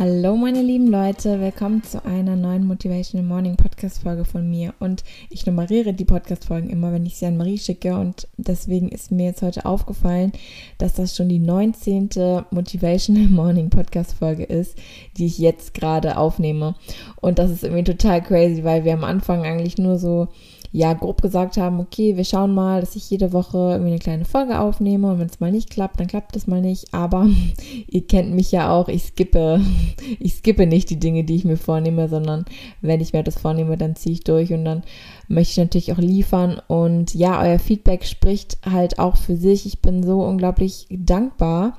Hallo 0.00 0.34
meine 0.34 0.62
lieben 0.62 0.86
Leute, 0.86 1.42
willkommen 1.42 1.82
zu 1.82 2.02
einer 2.06 2.34
neuen 2.34 2.66
Motivational 2.66 3.26
Morning 3.26 3.56
Podcast 3.56 4.02
Folge 4.02 4.24
von 4.24 4.48
mir. 4.48 4.72
Und 4.78 5.04
ich 5.28 5.44
nummeriere 5.44 5.92
die 5.92 6.06
Podcast 6.06 6.46
Folgen 6.46 6.70
immer, 6.70 6.90
wenn 6.90 7.04
ich 7.04 7.18
sie 7.18 7.26
an 7.26 7.36
Marie 7.36 7.58
schicke. 7.58 7.94
Und 7.94 8.26
deswegen 8.38 8.88
ist 8.88 9.12
mir 9.12 9.26
jetzt 9.26 9.42
heute 9.42 9.66
aufgefallen, 9.66 10.32
dass 10.78 10.94
das 10.94 11.14
schon 11.14 11.28
die 11.28 11.38
19. 11.38 12.08
Motivational 12.50 13.28
Morning 13.28 13.68
Podcast 13.68 14.14
Folge 14.14 14.44
ist, 14.44 14.78
die 15.18 15.26
ich 15.26 15.36
jetzt 15.36 15.74
gerade 15.74 16.16
aufnehme. 16.16 16.76
Und 17.20 17.38
das 17.38 17.50
ist 17.50 17.62
irgendwie 17.62 17.84
total 17.84 18.22
crazy, 18.22 18.64
weil 18.64 18.86
wir 18.86 18.94
am 18.94 19.04
Anfang 19.04 19.42
eigentlich 19.42 19.76
nur 19.76 19.98
so 19.98 20.28
ja, 20.72 20.92
grob 20.92 21.20
gesagt 21.20 21.56
haben, 21.56 21.80
okay, 21.80 22.16
wir 22.16 22.24
schauen 22.24 22.54
mal, 22.54 22.80
dass 22.80 22.94
ich 22.94 23.10
jede 23.10 23.32
Woche 23.32 23.58
irgendwie 23.58 23.90
eine 23.90 23.98
kleine 23.98 24.24
Folge 24.24 24.60
aufnehme 24.60 25.10
und 25.10 25.18
wenn 25.18 25.26
es 25.26 25.40
mal 25.40 25.50
nicht 25.50 25.68
klappt, 25.68 25.98
dann 25.98 26.06
klappt 26.06 26.36
es 26.36 26.46
mal 26.46 26.60
nicht. 26.60 26.94
Aber 26.94 27.26
ihr 27.88 28.06
kennt 28.06 28.32
mich 28.32 28.52
ja 28.52 28.72
auch, 28.72 28.88
ich 28.88 29.02
skippe, 29.02 29.60
ich 30.20 30.34
skippe 30.34 30.66
nicht 30.66 30.88
die 30.90 31.00
Dinge, 31.00 31.24
die 31.24 31.34
ich 31.34 31.44
mir 31.44 31.56
vornehme, 31.56 32.08
sondern 32.08 32.44
wenn 32.82 33.00
ich 33.00 33.12
mir 33.12 33.24
das 33.24 33.38
vornehme, 33.38 33.76
dann 33.76 33.96
ziehe 33.96 34.12
ich 34.12 34.24
durch 34.24 34.52
und 34.52 34.64
dann 34.64 34.84
möchte 35.26 35.52
ich 35.52 35.58
natürlich 35.58 35.92
auch 35.92 35.98
liefern. 35.98 36.60
Und 36.68 37.14
ja, 37.14 37.40
euer 37.42 37.58
Feedback 37.58 38.04
spricht 38.04 38.58
halt 38.64 39.00
auch 39.00 39.16
für 39.16 39.36
sich. 39.36 39.66
Ich 39.66 39.80
bin 39.80 40.04
so 40.04 40.22
unglaublich 40.22 40.86
dankbar, 40.90 41.78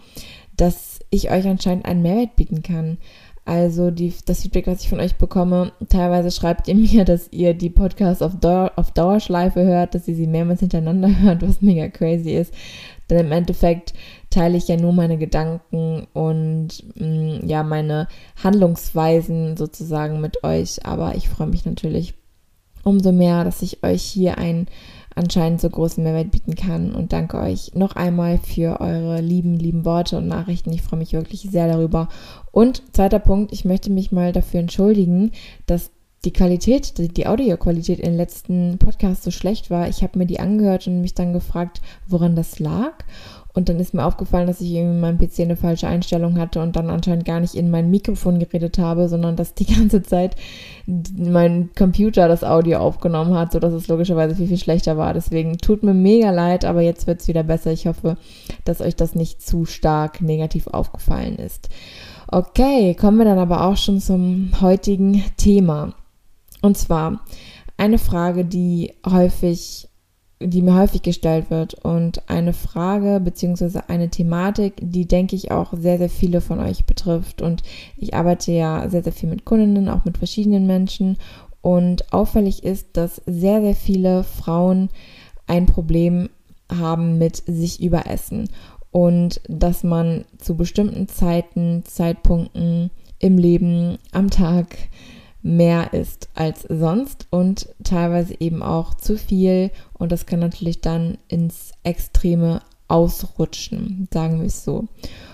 dass 0.58 1.00
ich 1.09 1.31
euch 1.31 1.47
anscheinend 1.47 1.86
einen 1.86 2.02
Mehrwert 2.02 2.36
bieten 2.36 2.62
kann. 2.62 2.97
Also 3.52 3.92
die, 3.92 4.14
das 4.26 4.44
Feedback, 4.44 4.66
was 4.68 4.82
ich 4.82 4.88
von 4.88 5.02
euch 5.02 5.16
bekomme, 5.16 5.74
teilweise 5.90 6.32
schreibt 6.32 6.70
ihr 6.70 6.76
mir, 6.94 7.04
dass 7.04 7.28
ihr 7.34 7.54
die 7.54 7.70
Podcasts 7.70 8.22
auf, 8.22 8.40
Dauer, 8.40 8.72
auf 8.78 8.92
Dauerschleife 8.92 9.66
hört, 9.66 9.94
dass 9.94 10.08
ihr 10.08 10.16
sie 10.16 10.26
mehrmals 10.26 10.62
hintereinander 10.62 11.20
hört, 11.20 11.42
was 11.42 11.62
mega 11.62 11.90
crazy 11.90 12.32
ist. 12.32 12.54
Denn 13.10 13.26
im 13.26 13.32
Endeffekt 13.34 13.94
teile 14.30 14.56
ich 14.56 14.70
ja 14.70 14.78
nur 14.78 14.94
meine 14.94 15.18
Gedanken 15.18 16.08
und 16.14 16.82
mh, 16.96 17.06
mm, 17.06 17.46
ja 17.46 17.64
meine 17.64 18.08
Handlungsweisen 18.42 19.58
sozusagen 19.58 20.22
mit 20.22 20.46
euch. 20.46 20.86
Aber 20.86 21.16
ich 21.16 21.28
freue 21.28 21.48
mich 21.48 21.66
natürlich 21.66 22.14
umso 22.86 23.12
mehr, 23.12 23.44
dass 23.44 23.62
ich 23.62 23.84
euch 23.84 24.02
hier 24.02 24.38
ein 24.38 24.68
anscheinend 25.16 25.62
so 25.62 25.70
großen 25.70 26.04
Mehrwert 26.04 26.31
bieten 26.31 26.56
kann. 26.56 26.94
Und 26.94 27.14
danke 27.14 27.38
euch 27.38 27.72
noch 27.73 27.95
einmal 27.95 28.38
für 28.38 28.80
eure 28.81 29.22
lieben, 29.22 29.58
lieben 29.58 29.86
Worte 29.86 30.18
und 30.18 30.28
Nachrichten. 30.28 30.72
Ich 30.72 30.81
freue 30.81 31.00
mich 31.00 31.14
wirklich 31.14 31.42
sehr 31.42 31.68
darüber. 31.68 32.09
Und 32.52 32.84
zweiter 32.94 33.20
Punkt, 33.20 33.52
ich 33.52 33.66
möchte 33.66 33.92
mich 33.92 34.12
mal 34.12 34.31
dafür 34.31 34.59
entschuldigen, 34.59 35.31
dass 35.66 35.92
die 36.23 36.34
Qualität, 36.34 37.18
die 37.18 37.26
Audioqualität 37.26 38.00
in 38.00 38.12
den 38.12 38.18
letzten 38.18 38.78
Podcasts 38.78 39.23
so 39.23 39.31
schlecht 39.31 39.72
war. 39.72 39.88
Ich 39.90 40.03
habe 40.03 40.20
mir 40.20 40.28
die 40.28 40.40
angehört 40.40 40.86
und 40.86 41.02
mich 41.02 41.16
dann 41.16 41.34
gefragt, 41.34 41.81
woran 42.08 42.36
das 42.36 42.59
lag. 42.59 42.94
Und 43.53 43.67
dann 43.67 43.79
ist 43.79 43.94
mir 43.94 44.06
aufgefallen, 44.06 44.47
dass 44.47 44.62
ich 44.62 44.72
irgendwie 44.72 44.95
in 44.95 45.01
meinem 45.01 45.17
PC 45.17 45.41
eine 45.41 45.57
falsche 45.57 45.88
Einstellung 45.88 46.39
hatte 46.39 46.62
und 46.62 46.75
dann 46.75 46.89
anscheinend 46.89 47.25
gar 47.25 47.39
nicht 47.39 47.56
in 47.56 47.69
mein 47.69 47.89
Mikrofon 47.89 48.39
geredet 48.39 48.78
habe, 48.78 49.09
sondern 49.09 49.35
dass 49.35 49.53
die 49.53 49.66
ganze 49.73 50.03
Zeit 50.03 50.35
mein 51.17 51.69
Computer 51.78 52.28
das 52.28 52.44
Audio 52.44 52.79
aufgenommen 52.79 53.34
hat, 53.35 53.51
sodass 53.51 53.73
es 53.73 53.88
logischerweise 53.88 54.35
viel, 54.35 54.47
viel 54.47 54.57
schlechter 54.57 54.97
war. 54.97 55.13
Deswegen 55.13 55.57
tut 55.57 55.84
mir 55.84 55.94
mega 55.94 56.31
leid, 56.31 56.63
aber 56.63 56.81
jetzt 56.81 57.07
wird 57.07 57.22
es 57.22 57.28
wieder 57.28 57.44
besser. 57.44 57.72
Ich 57.72 57.88
hoffe, 57.88 58.17
dass 58.63 58.81
euch 58.81 58.95
das 58.95 59.16
nicht 59.16 59.41
zu 59.41 59.66
stark 59.66 60.22
negativ 60.22 60.68
aufgefallen 60.68 61.35
ist. 61.35 61.69
Okay, 62.28 62.95
kommen 62.95 63.18
wir 63.18 63.25
dann 63.25 63.39
aber 63.39 63.66
auch 63.66 63.75
schon 63.75 64.00
zum 64.00 64.51
heutigen 64.62 65.23
Thema. 65.35 65.94
Und 66.62 66.78
zwar 66.78 67.22
eine 67.75 67.97
Frage, 67.97 68.45
die 68.45 68.94
häufig 69.06 69.89
die 70.44 70.62
mir 70.62 70.75
häufig 70.75 71.02
gestellt 71.02 71.50
wird 71.50 71.74
und 71.75 72.29
eine 72.29 72.53
Frage 72.53 73.19
beziehungsweise 73.19 73.90
eine 73.90 74.09
Thematik, 74.09 74.74
die 74.81 75.07
denke 75.07 75.35
ich 75.35 75.52
auch 75.52 75.74
sehr, 75.74 75.97
sehr 75.97 76.09
viele 76.09 76.41
von 76.41 76.59
euch 76.59 76.85
betrifft. 76.85 77.41
Und 77.41 77.63
ich 77.97 78.13
arbeite 78.13 78.51
ja 78.51 78.90
sehr, 78.90 79.03
sehr 79.03 79.13
viel 79.13 79.30
mit 79.30 79.46
Kundinnen, 79.46 79.90
auch 79.90 80.06
mit 80.06 80.18
verschiedenen 80.18 80.68
Menschen. 80.68 81.18
Und 81.62 82.12
auffällig 82.12 82.63
ist, 82.63 82.88
dass 82.94 83.22
sehr, 83.25 83.62
sehr 83.62 83.75
viele 83.75 84.24
Frauen 84.24 84.90
ein 85.47 85.66
Problem 85.66 86.30
haben 86.69 87.18
mit 87.18 87.44
sich 87.46 87.81
überessen 87.81 88.50
und 88.91 89.41
dass 89.47 89.84
man 89.84 90.25
zu 90.38 90.56
bestimmten 90.56 91.07
Zeiten, 91.07 91.84
Zeitpunkten 91.85 92.91
im 93.19 93.38
Leben, 93.38 93.97
am 94.12 94.30
Tag 94.30 94.78
mehr 95.44 95.94
ist 95.94 96.29
als 96.35 96.63
sonst 96.69 97.28
und 97.29 97.69
teilweise 97.84 98.35
eben 98.40 98.62
auch 98.62 98.94
zu 98.94 99.18
viel 99.18 99.72
und 99.94 100.12
das 100.12 100.25
kann 100.25 100.40
natürlich 100.40 100.81
dann 100.81 101.18
ins 101.28 101.72
Extreme 101.84 102.62
ausrutschen, 102.88 104.07
sagen 104.13 104.40
wir 104.40 104.47
es 104.47 104.63
so. 104.63 104.88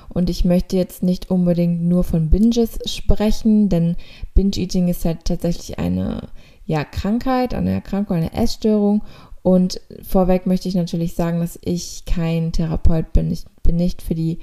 Und 0.10 0.30
ich 0.30 0.46
möchte 0.46 0.78
jetzt 0.78 1.04
nicht 1.04 1.30
unbedingt 1.30 1.84
nur 1.84 2.04
von 2.04 2.30
Binges 2.30 2.80
sprechen, 2.86 3.70
denn 3.70 3.98
Binge-Eating 4.36 4.88
ist 4.88 5.06
halt 5.06 5.26
tatsächlich 5.26 5.78
eine 5.78 6.30
ja, 6.66 6.84
Krankheit, 6.84 7.54
eine 7.54 7.72
Erkrankung, 7.72 8.18
eine 8.18 8.34
Essstörung. 8.34 9.04
Und 9.42 9.82
vorweg 10.04 10.46
möchte 10.46 10.68
ich 10.70 10.76
natürlich 10.76 11.14
sagen, 11.14 11.40
dass 11.40 11.60
ich 11.64 12.04
kein 12.06 12.52
Therapeut 12.52 13.14
bin. 13.14 13.32
Ich 13.32 13.46
bin 13.64 13.76
nicht 13.76 14.02
für 14.02 14.16
die 14.16 14.40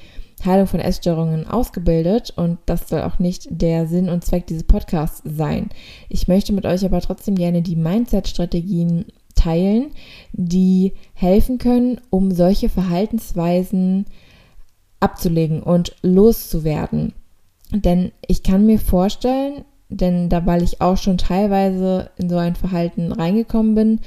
Heilung 0.46 0.66
von 0.66 0.80
Essstörungen 0.80 1.46
ausgebildet 1.46 2.32
und 2.36 2.58
das 2.66 2.88
soll 2.88 3.02
auch 3.02 3.18
nicht 3.18 3.46
der 3.50 3.86
Sinn 3.86 4.08
und 4.08 4.24
Zweck 4.24 4.46
dieses 4.46 4.64
Podcasts 4.64 5.22
sein. 5.24 5.70
Ich 6.08 6.28
möchte 6.28 6.52
mit 6.52 6.66
euch 6.66 6.84
aber 6.84 7.00
trotzdem 7.00 7.34
gerne 7.34 7.62
die 7.62 7.76
Mindset-Strategien 7.76 9.06
teilen, 9.34 9.90
die 10.32 10.92
helfen 11.14 11.58
können, 11.58 12.00
um 12.10 12.30
solche 12.30 12.68
Verhaltensweisen 12.68 14.06
abzulegen 15.00 15.62
und 15.62 15.94
loszuwerden. 16.02 17.12
Denn 17.70 18.12
ich 18.26 18.42
kann 18.42 18.66
mir 18.66 18.78
vorstellen, 18.78 19.64
denn 19.88 20.28
da 20.28 20.46
weil 20.46 20.62
ich 20.62 20.80
auch 20.80 20.96
schon 20.96 21.18
teilweise 21.18 22.10
in 22.16 22.28
so 22.28 22.36
ein 22.36 22.54
Verhalten 22.54 23.12
reingekommen 23.12 23.74
bin, 23.74 24.00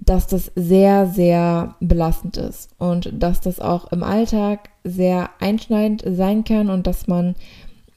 dass 0.00 0.26
das 0.26 0.52
sehr, 0.54 1.06
sehr 1.06 1.74
belastend 1.80 2.36
ist 2.36 2.70
und 2.78 3.10
dass 3.12 3.40
das 3.40 3.60
auch 3.60 3.90
im 3.92 4.02
Alltag 4.02 4.70
sehr 4.84 5.30
einschneidend 5.40 6.04
sein 6.06 6.44
kann 6.44 6.70
und 6.70 6.86
dass 6.86 7.06
man 7.06 7.34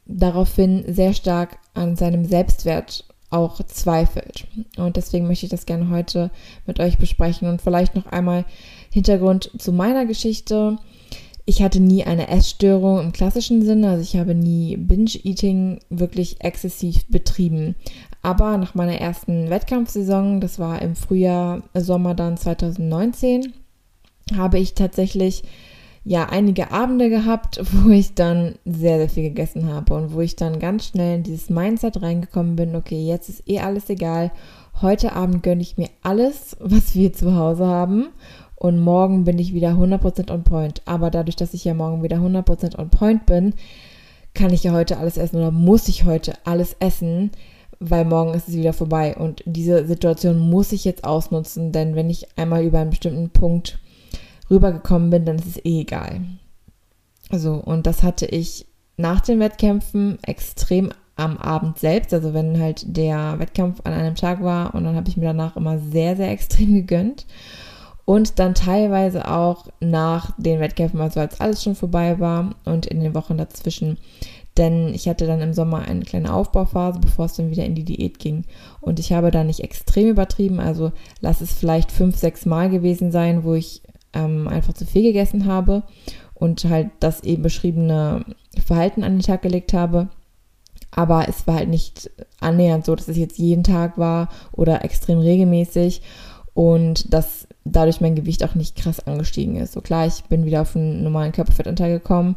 daraufhin 0.06 0.84
sehr 0.88 1.14
stark 1.14 1.58
an 1.74 1.96
seinem 1.96 2.26
Selbstwert 2.26 3.06
auch 3.30 3.64
zweifelt. 3.64 4.46
Und 4.78 4.98
deswegen 4.98 5.28
möchte 5.28 5.46
ich 5.46 5.52
das 5.52 5.66
gerne 5.66 5.90
heute 5.90 6.32
mit 6.66 6.80
euch 6.80 6.98
besprechen 6.98 7.48
und 7.48 7.62
vielleicht 7.62 7.96
noch 7.96 8.08
einmal 8.08 8.46
Hintergrund 8.92 9.52
zu 9.58 9.72
meiner 9.72 10.06
Geschichte. 10.06 10.78
Ich 11.46 11.62
hatte 11.64 11.80
nie 11.80 12.04
eine 12.04 12.28
Essstörung 12.28 13.00
im 13.00 13.14
klassischen 13.14 13.64
Sinne, 13.64 13.90
also 13.90 14.04
ich 14.04 14.18
habe 14.18 14.36
nie 14.36 14.76
Binge-Eating 14.78 15.80
wirklich 15.90 16.42
exzessiv 16.42 17.08
betrieben. 17.08 17.76
Aber 18.22 18.58
nach 18.58 18.76
meiner 18.76 19.00
ersten 19.00 19.50
Wettkampfsaison, 19.50 20.42
das 20.42 20.60
war 20.60 20.82
im 20.82 20.96
Frühjahr, 20.96 21.64
Sommer 21.74 22.14
dann 22.14 22.38
2019, 22.38 23.54
habe 24.36 24.60
ich 24.60 24.76
tatsächlich 24.76 25.44
ja 26.04 26.30
einige 26.30 26.72
Abende 26.72 27.10
gehabt, 27.10 27.60
wo 27.72 27.90
ich 27.90 28.14
dann 28.14 28.56
sehr, 28.66 28.98
sehr 28.98 29.10
viel 29.10 29.24
gegessen 29.24 29.72
habe 29.72 29.94
und 29.96 30.14
wo 30.14 30.22
ich 30.22 30.36
dann 30.36 30.60
ganz 30.60 30.88
schnell 30.88 31.18
in 31.18 31.24
dieses 31.24 31.50
Mindset 31.50 32.02
reingekommen 32.02 32.56
bin, 32.56 32.76
okay, 32.76 33.04
jetzt 33.04 33.30
ist 33.30 33.48
eh 33.48 33.60
alles 33.60 33.90
egal. 33.90 34.32
Heute 34.82 35.14
Abend 35.14 35.44
gönne 35.44 35.62
ich 35.62 35.78
mir 35.78 35.90
alles, 36.04 36.58
was 36.60 36.96
wir 36.96 37.14
zu 37.14 37.36
Hause 37.36 37.66
haben 37.66 38.08
und 38.56 38.80
morgen 38.80 39.24
bin 39.24 39.40
ich 39.40 39.56
wieder 39.56 39.72
100% 39.72 40.32
on 40.32 40.44
point. 40.44 40.84
Aber 40.86 41.10
dadurch, 41.10 41.36
dass 41.36 41.56
ich 41.56 41.66
ja 41.66 41.74
morgen 41.74 42.04
wieder 42.04 42.18
100% 42.18 42.78
on 42.78 42.90
point 42.90 43.26
bin, 43.26 43.54
kann 44.34 44.54
ich 44.54 44.64
ja 44.64 44.72
heute 44.72 44.98
alles 44.98 45.18
essen 45.18 45.38
oder 45.38 45.52
muss 45.52 45.88
ich 45.88 46.06
heute 46.06 46.34
alles 46.46 46.76
essen, 46.80 47.32
weil 47.82 48.06
morgen 48.06 48.34
ist 48.34 48.48
es 48.48 48.56
wieder 48.56 48.74
vorbei. 48.74 49.16
Und 49.18 49.44
diese 49.46 49.86
Situation 49.86 50.40
muss 50.40 50.72
ich 50.72 50.86
jetzt 50.86 51.04
ausnutzen, 51.04 51.72
denn 51.72 51.96
wenn 51.96 52.10
ich 52.10 52.38
einmal 52.38 52.64
über 52.64 52.80
einen 52.80 52.92
bestimmten 52.92 53.32
Punkt 53.32 53.80
rübergekommen 54.50 55.10
bin, 55.10 55.26
dann 55.26 55.38
ist 55.38 55.48
es 55.48 55.66
eh 55.66 55.82
egal. 55.82 56.22
So, 57.32 57.56
und 57.56 57.88
das 57.88 58.04
hatte 58.04 58.28
ich 58.28 58.68
nach 58.98 59.22
den 59.22 59.40
Wettkämpfen 59.40 60.20
extrem 60.24 60.92
am 61.16 61.38
Abend 61.38 61.80
selbst, 61.80 62.14
also 62.14 62.34
wenn 62.34 62.60
halt 62.60 62.84
der 62.86 63.40
Wettkampf 63.40 63.82
an 63.84 63.94
einem 63.94 64.16
Tag 64.16 64.44
war 64.44 64.76
und 64.76 64.84
dann 64.84 64.96
habe 64.96 65.10
ich 65.10 65.18
mir 65.18 65.26
danach 65.26 65.56
immer 65.56 65.80
sehr, 65.80 66.16
sehr 66.16 66.32
extrem 66.32 66.74
gegönnt. 66.74 67.26
Und 68.04 68.40
dann 68.40 68.56
teilweise 68.56 69.30
auch 69.30 69.68
nach 69.80 70.32
den 70.38 70.60
Wettkämpfen, 70.60 71.00
also 71.00 71.20
als 71.20 71.40
alles 71.40 71.64
schon 71.64 71.76
vorbei 71.76 72.20
war 72.20 72.56
und 72.66 72.86
in 72.88 73.00
den 73.00 73.16
Wochen 73.16 73.38
dazwischen, 73.38 73.98
denn 74.58 74.94
ich 74.94 75.08
hatte 75.08 75.28
dann 75.28 75.42
im 75.42 75.54
Sommer 75.54 75.80
eine 75.80 76.02
kleine 76.02 76.34
Aufbauphase, 76.34 77.00
bevor 77.00 77.26
es 77.26 77.34
dann 77.34 77.52
wieder 77.52 77.66
in 77.66 77.76
die 77.76 77.86
Diät 77.86 78.20
ging. 78.20 78.44
Und 78.82 79.00
ich 79.00 79.14
habe 79.14 79.32
da 79.32 79.44
nicht 79.44 79.62
extrem 79.62 80.10
übertrieben, 80.10 80.60
also 80.60 80.92
lass 81.22 81.42
es 81.42 81.54
vielleicht 81.54 81.92
fünf, 81.92 82.18
sechs 82.18 82.46
Mal 82.46 82.70
gewesen 82.70 83.12
sein, 83.12 83.44
wo 83.44 83.54
ich 83.54 83.82
ähm, 84.14 84.48
einfach 84.48 84.74
zu 84.74 84.86
viel 84.86 85.04
gegessen 85.04 85.46
habe 85.46 85.84
und 86.34 86.66
halt 86.66 86.90
das 87.00 87.24
eben 87.24 87.44
beschriebene 87.44 88.26
Verhalten 88.66 89.04
an 89.04 89.14
den 89.14 89.22
Tag 89.22 89.42
gelegt 89.42 89.74
habe. 89.74 90.10
Aber 90.94 91.30
es 91.30 91.48
war 91.48 91.56
halt 91.56 91.70
nicht 91.70 92.12
annähernd 92.42 92.86
so, 92.86 92.96
dass 92.96 93.08
es 93.08 93.16
jetzt 93.16 93.38
jeden 93.38 93.64
Tag 93.64 93.98
war 93.98 94.28
oder 94.52 94.84
extrem 94.84 95.20
regelmäßig 95.20 96.02
und 96.54 97.14
dass 97.14 97.48
dadurch 97.64 98.02
mein 98.02 98.16
Gewicht 98.16 98.44
auch 98.44 98.56
nicht 98.56 98.76
krass 98.76 99.00
angestiegen 99.00 99.56
ist. 99.56 99.74
So 99.74 99.82
klar, 99.82 100.08
ich 100.08 100.24
bin 100.26 100.46
wieder 100.46 100.64
auf 100.64 100.76
einen 100.76 101.04
normalen 101.04 101.32
Körperfettanteil 101.32 101.94
gekommen, 101.94 102.36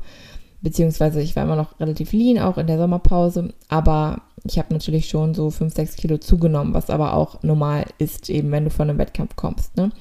beziehungsweise 0.65 1.21
ich 1.21 1.37
war 1.37 1.45
immer 1.45 1.57
noch 1.57 1.79
relativ 1.79 2.13
lean, 2.13 2.39
auch 2.39 2.59
in 2.59 2.67
der 2.67 2.79
Sommerpause, 2.79 3.53
aber 3.69 4.23
ich 4.45 4.59
habe 4.59 4.73
natürlich 4.73 5.09
schon 5.09 5.35
so 5.35 5.51
5, 5.51 5.73
6 5.73 5.97
Kilo 5.97 6.19
zugenommen, 6.19 6.75
was 6.75 6.91
aber 6.91 7.15
auch 7.15 7.43
normal 7.43 7.85
ist, 7.99 8.29
eben 8.31 8.51
wenn 8.51 8.65
du 8.65 8.71
von 8.71 8.89
einem 8.89 8.99
Wettkampf 8.99 9.37
kommst. 9.37 9.77
Ne? 9.77 9.93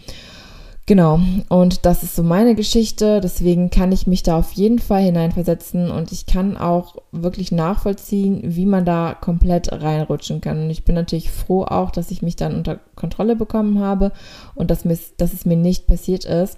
Genau, 0.85 1.19
und 1.47 1.85
das 1.85 2.03
ist 2.03 2.15
so 2.15 2.23
meine 2.23 2.55
Geschichte, 2.55 3.21
deswegen 3.21 3.69
kann 3.69 3.93
ich 3.93 4.07
mich 4.07 4.23
da 4.23 4.37
auf 4.37 4.51
jeden 4.53 4.79
Fall 4.79 5.01
hineinversetzen 5.03 5.91
und 5.91 6.11
ich 6.11 6.25
kann 6.25 6.57
auch 6.57 6.97
wirklich 7.11 7.53
nachvollziehen, 7.53 8.41
wie 8.43 8.65
man 8.65 8.83
da 8.83 9.15
komplett 9.19 9.71
reinrutschen 9.71 10.41
kann. 10.41 10.63
Und 10.63 10.69
ich 10.69 10.83
bin 10.83 10.95
natürlich 10.95 11.31
froh 11.31 11.63
auch, 11.63 11.91
dass 11.91 12.11
ich 12.11 12.21
mich 12.21 12.35
dann 12.35 12.55
unter 12.55 12.79
Kontrolle 12.95 13.37
bekommen 13.37 13.79
habe 13.79 14.11
und 14.55 14.71
dass, 14.71 14.83
mir, 14.83 14.97
dass 15.17 15.31
es 15.31 15.45
mir 15.45 15.55
nicht 15.55 15.87
passiert 15.87 16.25
ist, 16.25 16.57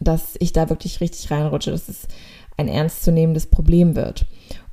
dass 0.00 0.34
ich 0.40 0.52
da 0.52 0.68
wirklich 0.68 1.00
richtig 1.00 1.30
reinrutsche, 1.30 1.70
dass 1.70 1.88
es 1.88 2.08
ein 2.58 2.68
ernstzunehmendes 2.68 3.46
Problem 3.46 3.96
wird. 3.96 4.26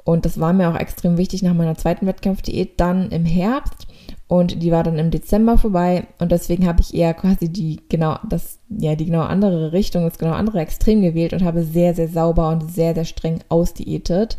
Und 0.04 0.26
das 0.26 0.40
war 0.40 0.54
mir 0.54 0.70
auch 0.70 0.80
extrem 0.80 1.18
wichtig 1.18 1.42
nach 1.42 1.54
meiner 1.54 1.76
zweiten 1.76 2.06
Wettkampfdiät 2.06 2.80
dann 2.80 3.10
im 3.10 3.26
Herbst. 3.26 3.88
Und 4.28 4.62
die 4.62 4.72
war 4.72 4.84
dann 4.84 5.00
im 5.00 5.12
Dezember 5.12 5.58
vorbei. 5.58 6.08
Und 6.20 6.32
deswegen 6.32 6.68
habe 6.68 6.82
ich 6.82 6.94
eher 6.94 7.14
quasi 7.14 7.50
die 7.50 7.80
genau 7.90 8.18
das 8.30 8.60
ja 8.70 8.96
die 8.96 9.06
genau 9.06 9.22
andere 9.22 9.72
Richtung, 9.72 10.04
das 10.04 10.18
genau 10.18 10.34
andere 10.34 10.60
Extrem 10.60 11.02
gewählt 11.02 11.34
und 11.34 11.44
habe 11.44 11.64
sehr 11.64 11.96
sehr 11.96 12.08
sauber 12.08 12.50
und 12.50 12.72
sehr 12.72 12.94
sehr 12.94 13.06
streng 13.06 13.40
ausdiätet 13.50 14.38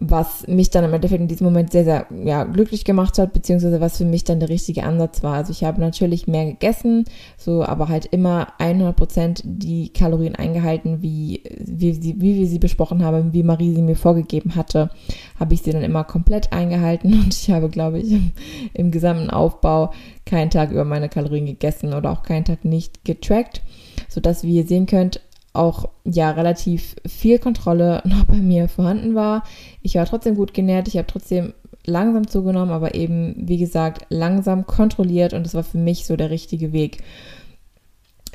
was 0.00 0.46
mich 0.46 0.70
dann 0.70 0.84
im 0.84 0.92
Endeffekt 0.92 1.20
in 1.20 1.28
diesem 1.28 1.46
Moment 1.46 1.72
sehr, 1.72 1.84
sehr 1.84 2.06
ja, 2.24 2.44
glücklich 2.44 2.84
gemacht 2.84 3.18
hat, 3.18 3.32
beziehungsweise 3.32 3.80
was 3.80 3.98
für 3.98 4.04
mich 4.04 4.24
dann 4.24 4.40
der 4.40 4.48
richtige 4.48 4.84
Ansatz 4.84 5.22
war. 5.22 5.34
Also 5.34 5.52
ich 5.52 5.64
habe 5.64 5.80
natürlich 5.80 6.26
mehr 6.26 6.46
gegessen, 6.46 7.04
so 7.36 7.64
aber 7.64 7.88
halt 7.88 8.06
immer 8.06 8.48
100 8.58 8.96
Prozent 8.96 9.42
die 9.44 9.90
Kalorien 9.90 10.34
eingehalten, 10.34 11.02
wie, 11.02 11.42
wie, 11.58 11.92
sie, 11.92 12.20
wie 12.20 12.36
wir 12.36 12.46
sie 12.46 12.58
besprochen 12.58 13.04
haben, 13.04 13.32
wie 13.32 13.42
Marie 13.42 13.74
sie 13.74 13.82
mir 13.82 13.96
vorgegeben 13.96 14.56
hatte, 14.56 14.90
habe 15.38 15.54
ich 15.54 15.62
sie 15.62 15.72
dann 15.72 15.82
immer 15.82 16.04
komplett 16.04 16.52
eingehalten 16.52 17.12
und 17.24 17.34
ich 17.34 17.50
habe, 17.50 17.68
glaube 17.68 17.98
ich, 17.98 18.12
im, 18.12 18.32
im 18.72 18.90
gesamten 18.90 19.30
Aufbau 19.30 19.92
keinen 20.26 20.50
Tag 20.50 20.70
über 20.70 20.84
meine 20.84 21.08
Kalorien 21.08 21.46
gegessen 21.46 21.94
oder 21.94 22.10
auch 22.10 22.22
keinen 22.22 22.44
Tag 22.44 22.64
nicht 22.64 23.04
getrackt, 23.04 23.62
sodass, 24.08 24.42
wie 24.42 24.56
ihr 24.56 24.66
sehen 24.66 24.86
könnt, 24.86 25.20
auch 25.54 25.88
ja 26.04 26.32
relativ 26.32 26.96
viel 27.06 27.38
Kontrolle 27.38 28.02
noch 28.04 28.24
bei 28.26 28.36
mir 28.36 28.68
vorhanden 28.68 29.14
war. 29.14 29.44
Ich 29.82 29.94
war 29.94 30.04
trotzdem 30.04 30.34
gut 30.34 30.52
genährt, 30.52 30.88
ich 30.88 30.98
habe 30.98 31.06
trotzdem 31.06 31.54
langsam 31.86 32.26
zugenommen, 32.26 32.72
aber 32.72 32.94
eben, 32.94 33.34
wie 33.48 33.58
gesagt, 33.58 34.06
langsam 34.08 34.66
kontrolliert 34.66 35.32
und 35.32 35.44
das 35.44 35.54
war 35.54 35.64
für 35.64 35.78
mich 35.78 36.06
so 36.06 36.16
der 36.16 36.30
richtige 36.30 36.72
Weg. 36.72 37.02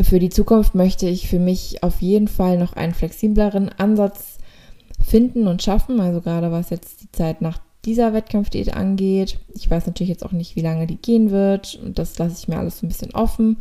Für 0.01 0.19
die 0.19 0.29
Zukunft 0.29 0.75
möchte 0.75 1.07
ich 1.07 1.27
für 1.27 1.39
mich 1.39 1.83
auf 1.83 2.01
jeden 2.01 2.27
Fall 2.27 2.57
noch 2.57 2.73
einen 2.73 2.93
flexibleren 2.93 3.69
Ansatz 3.69 4.37
finden 5.05 5.47
und 5.47 5.61
schaffen, 5.61 5.99
also 5.99 6.21
gerade 6.21 6.51
was 6.51 6.69
jetzt 6.69 7.01
die 7.01 7.11
Zeit 7.11 7.41
nach 7.41 7.59
dieser 7.85 8.13
Wettkampfdiät 8.13 8.73
angeht. 8.73 9.39
Ich 9.55 9.69
weiß 9.69 9.87
natürlich 9.87 10.09
jetzt 10.09 10.25
auch 10.25 10.31
nicht, 10.31 10.55
wie 10.55 10.61
lange 10.61 10.85
die 10.85 10.97
gehen 10.97 11.31
wird. 11.31 11.79
Das 11.83 12.17
lasse 12.17 12.35
ich 12.37 12.47
mir 12.47 12.57
alles 12.57 12.79
so 12.79 12.85
ein 12.85 12.89
bisschen 12.89 13.13
offen. 13.13 13.57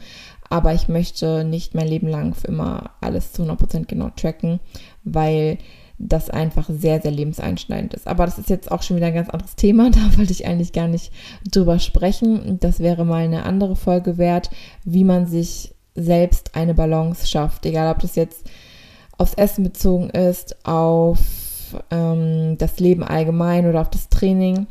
Aber 0.51 0.75
ich 0.75 0.89
möchte 0.89 1.45
nicht 1.45 1.75
mein 1.75 1.89
Leben 1.89 2.09
lang 2.09 2.35
für 2.35 2.49
immer 2.49 2.91
alles 3.01 3.33
zu 3.33 3.43
100% 3.43 3.87
genau 3.87 4.11
tracken, 4.17 4.61
weil 5.05 5.59
das 5.99 6.31
einfach 6.31 6.69
sehr, 6.69 7.01
sehr 7.03 7.11
lebenseinschneidend 7.11 7.93
ist. 7.95 8.07
Aber 8.07 8.25
das 8.25 8.39
ist 8.39 8.51
jetzt 8.51 8.71
auch 8.71 8.83
schon 8.83 8.97
wieder 8.97 9.07
ein 9.07 9.15
ganz 9.15 9.29
anderes 9.31 9.57
Thema. 9.57 9.91
Da 9.99 10.17
wollte 10.17 10.33
ich 10.33 10.47
eigentlich 10.47 10.73
gar 10.73 10.89
nicht 10.89 11.13
drüber 11.51 11.79
sprechen. 11.79 12.59
Das 12.61 12.81
wäre 12.81 13.05
mal 13.05 13.25
eine 13.25 13.45
andere 13.45 13.77
Folge 13.77 14.17
wert, 14.17 14.51
wie 14.85 15.05
man 15.05 15.27
sich 15.27 15.75
selbst 15.95 16.55
eine 16.55 16.75
Balance 16.75 17.27
schafft. 17.27 17.67
Egal, 17.67 17.93
ob 17.93 18.01
das 18.01 18.15
jetzt 18.15 18.49
aufs 19.17 19.35
Essen 19.35 19.65
bezogen 19.65 20.11
ist, 20.11 20.65
auf 20.65 21.19
ähm, 21.91 22.57
das 22.59 22.79
Leben 22.79 23.03
allgemein 23.03 23.67
oder 23.67 23.81
auf 23.81 23.91
das 23.91 24.09
Training. 24.09 24.67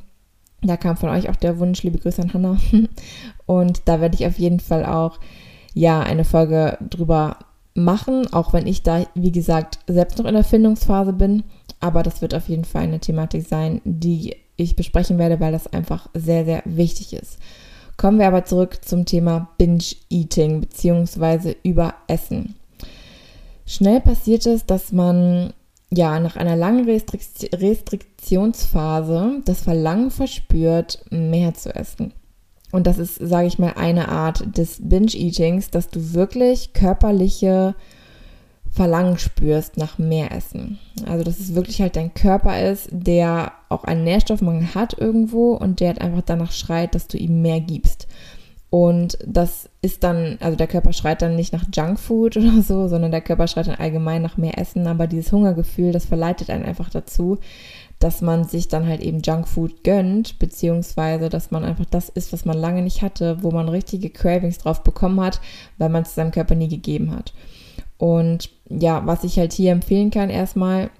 Da 0.62 0.77
kam 0.77 0.97
von 0.97 1.09
euch 1.09 1.29
auch 1.29 1.35
der 1.35 1.59
Wunsch, 1.59 1.83
liebe 1.83 2.00
Grüße 2.00 2.21
an 2.21 2.33
Hannah. 2.33 2.57
Und 3.45 3.81
da 3.85 4.00
werde 4.00 4.15
ich 4.15 4.25
auf 4.25 4.39
jeden 4.39 4.62
Fall 4.62 4.85
auch 4.85 5.19
ja 5.77 6.01
eine 6.01 6.25
Folge 6.25 6.77
drüber 6.89 7.38
machen, 7.75 8.31
auch 8.33 8.53
wenn 8.53 8.68
ich 8.68 8.83
da, 8.83 9.06
wie 9.13 9.31
gesagt, 9.31 9.79
selbst 9.88 10.18
noch 10.18 10.25
in 10.25 10.33
der 10.33 10.44
Findungsphase 10.44 11.13
bin. 11.13 11.44
Aber 11.79 12.01
das 12.01 12.21
wird 12.21 12.33
auf 12.33 12.50
jeden 12.50 12.65
Fall 12.65 12.83
eine 12.83 13.00
Thematik 13.00 13.47
sein, 13.47 13.81
die 13.83 14.35
ich 14.56 14.75
besprechen 14.75 15.19
werde, 15.19 15.39
weil 15.39 15.51
das 15.51 15.71
einfach 15.71 16.09
sehr, 16.15 16.44
sehr 16.45 16.63
wichtig 16.65 17.13
ist. 17.13 17.38
Kommen 17.95 18.19
wir 18.19 18.27
aber 18.27 18.45
zurück 18.45 18.79
zum 18.83 19.06
Thema 19.06 19.50
Binge-Eating 19.57 20.62
bzw. 20.62 21.56
Überessen. 21.63 22.56
Schnell 23.65 24.01
passiert 24.01 24.45
es, 24.47 24.65
dass 24.65 24.91
man 24.91 25.53
ja 25.89 26.19
nach 26.19 26.35
einer 26.35 26.56
langen 26.56 26.85
Restrikt 26.85 27.62
Restriktionsphase 27.62 29.41
das 29.45 29.62
Verlangen 29.62 30.09
verspürt, 30.09 31.06
mehr 31.12 31.53
zu 31.53 31.74
essen. 31.75 32.13
Und 32.72 32.86
das 32.86 32.98
ist, 32.98 33.16
sage 33.16 33.48
ich 33.48 33.60
mal, 33.60 33.74
eine 33.75 34.10
Art 34.10 34.58
des 34.58 34.80
Binge-Eatings, 34.81 35.69
dass 35.69 35.90
du 35.90 36.14
wirklich 36.14 36.74
körperliche 36.74 37.75
Verlangen 38.69 39.18
spürst 39.18 39.78
nach 39.78 39.98
mehr 39.98 40.31
Essen. 40.31 40.78
Also 41.06 41.24
dass 41.24 41.40
es 41.40 41.56
wirklich 41.56 41.81
halt 41.81 41.96
dein 41.96 42.14
Körper 42.14 42.62
ist, 42.62 42.90
der 42.92 43.54
auch 43.69 43.86
einen 43.86 44.04
Nährstoffmangel 44.04 44.75
hat 44.75 44.98
irgendwo 45.00 45.54
und 45.54 45.80
der 45.80 45.90
halt 45.90 46.02
einfach 46.02 46.22
danach 46.25 46.52
schreit, 46.52 46.94
dass 46.94 47.08
du 47.08 47.18
ihm 47.18 47.41
mehr 47.41 47.60
gibst. 47.60 48.08
Und 48.70 49.18
das 49.25 49.70
ist 49.82 50.03
dann, 50.03 50.38
also 50.41 50.58
der 50.58 50.68
Körper 50.68 50.91
schreit 50.91 51.22
dann 51.22 51.36
nicht 51.36 51.53
nach 51.53 51.65
Junkfood 51.74 52.38
oder 52.38 52.62
so, 52.62 52.88
sondern 52.88 53.12
der 53.12 53.22
Körper 53.22 53.48
schreit 53.48 53.68
dann 53.68 53.75
allgemein 53.75 54.22
nach 54.22 54.38
mehr 54.38 54.60
Essen. 54.60 54.88
Aber 54.88 55.08
dieses 55.08 55.32
Hungergefühl, 55.32 55.91
das 55.91 56.06
verleitet 56.06 56.50
einen 56.50 56.65
einfach 56.65 56.89
dazu, 56.89 57.39
dass 58.00 58.22
man 58.22 58.44
sich 58.44 58.68
dann 58.68 58.88
halt 58.88 59.01
eben 59.01 59.22
Junkfood 59.22 59.84
gönnt, 59.84 60.38
beziehungsweise 60.39 61.30
dass 61.30 61.51
man 61.51 61.63
einfach 61.63 61.86
das 61.86 62.10
isst, 62.10 62.32
was 62.32 62.46
man 62.46 62.58
lange 62.58 62.82
nicht 62.82 63.01
hatte, 63.01 63.42
wo 63.42 63.51
man 63.51 63.70
richtige 63.70 64.10
Cravings 64.10 64.60
drauf 64.60 64.84
bekommen 64.84 65.20
hat, 65.20 65.42
weil 65.77 65.89
man 65.89 66.04
es 66.04 66.13
seinem 66.13 66.32
Körper 66.32 66.56
nie 66.56 66.68
gegeben 66.68 67.12
hat. 67.12 67.34
Und 67.98 68.51
ja, 68.70 69.06
was 69.06 69.24
ich 69.24 69.39
halt 69.39 69.54
hier 69.54 69.72
empfehlen 69.72 70.12
kann 70.12 70.30
erstmal, 70.30 70.92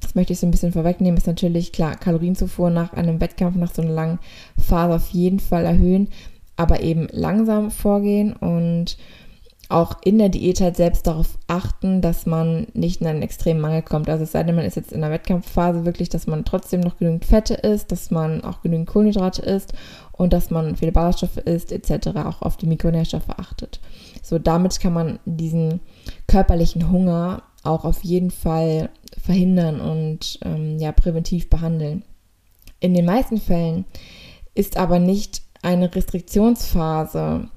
das 0.00 0.14
möchte 0.14 0.32
ich 0.32 0.40
so 0.40 0.46
ein 0.46 0.50
bisschen 0.50 0.72
vorwegnehmen, 0.72 1.18
ist 1.18 1.26
natürlich 1.26 1.72
klar, 1.72 1.94
Kalorienzufuhr 1.96 2.70
nach 2.70 2.94
einem 2.94 3.20
Wettkampf, 3.20 3.56
nach 3.56 3.74
so 3.74 3.82
einer 3.82 3.90
langen 3.90 4.18
Phase 4.56 4.94
auf 4.94 5.10
jeden 5.10 5.40
Fall 5.40 5.66
erhöhen, 5.66 6.08
aber 6.56 6.82
eben 6.82 7.08
langsam 7.12 7.70
vorgehen 7.70 8.32
und 8.32 8.96
auch 9.70 9.96
in 10.04 10.18
der 10.18 10.28
Diät 10.28 10.60
halt 10.60 10.76
selbst 10.76 11.06
darauf 11.06 11.38
achten, 11.46 12.00
dass 12.00 12.26
man 12.26 12.66
nicht 12.74 13.00
in 13.00 13.06
einen 13.06 13.22
extremen 13.22 13.60
Mangel 13.60 13.82
kommt. 13.82 14.08
Also 14.08 14.24
es 14.24 14.32
sei 14.32 14.42
denn, 14.42 14.56
man 14.56 14.64
ist 14.64 14.76
jetzt 14.76 14.92
in 14.92 15.00
der 15.00 15.10
Wettkampfphase 15.10 15.84
wirklich, 15.84 16.08
dass 16.08 16.26
man 16.26 16.44
trotzdem 16.44 16.80
noch 16.80 16.98
genügend 16.98 17.24
Fette 17.24 17.54
isst, 17.54 17.92
dass 17.92 18.10
man 18.10 18.42
auch 18.42 18.62
genügend 18.62 18.88
Kohlenhydrate 18.88 19.42
isst 19.42 19.72
und 20.12 20.32
dass 20.32 20.50
man 20.50 20.76
viele 20.76 20.92
Ballaststoffe 20.92 21.38
isst 21.38 21.72
etc. 21.72 22.08
auch 22.16 22.42
auf 22.42 22.56
die 22.56 22.66
Mikronährstoffe 22.66 23.30
achtet. 23.30 23.80
So 24.22 24.38
damit 24.38 24.80
kann 24.80 24.92
man 24.92 25.18
diesen 25.24 25.80
körperlichen 26.26 26.90
Hunger 26.90 27.42
auch 27.62 27.84
auf 27.84 28.02
jeden 28.02 28.30
Fall 28.30 28.90
verhindern 29.22 29.80
und 29.80 30.38
ähm, 30.44 30.78
ja 30.78 30.92
präventiv 30.92 31.48
behandeln. 31.48 32.02
In 32.80 32.94
den 32.94 33.04
meisten 33.04 33.38
Fällen 33.38 33.84
ist 34.54 34.76
aber 34.76 34.98
nicht 34.98 35.42
eine 35.62 35.94
Restriktionsphase 35.94 37.48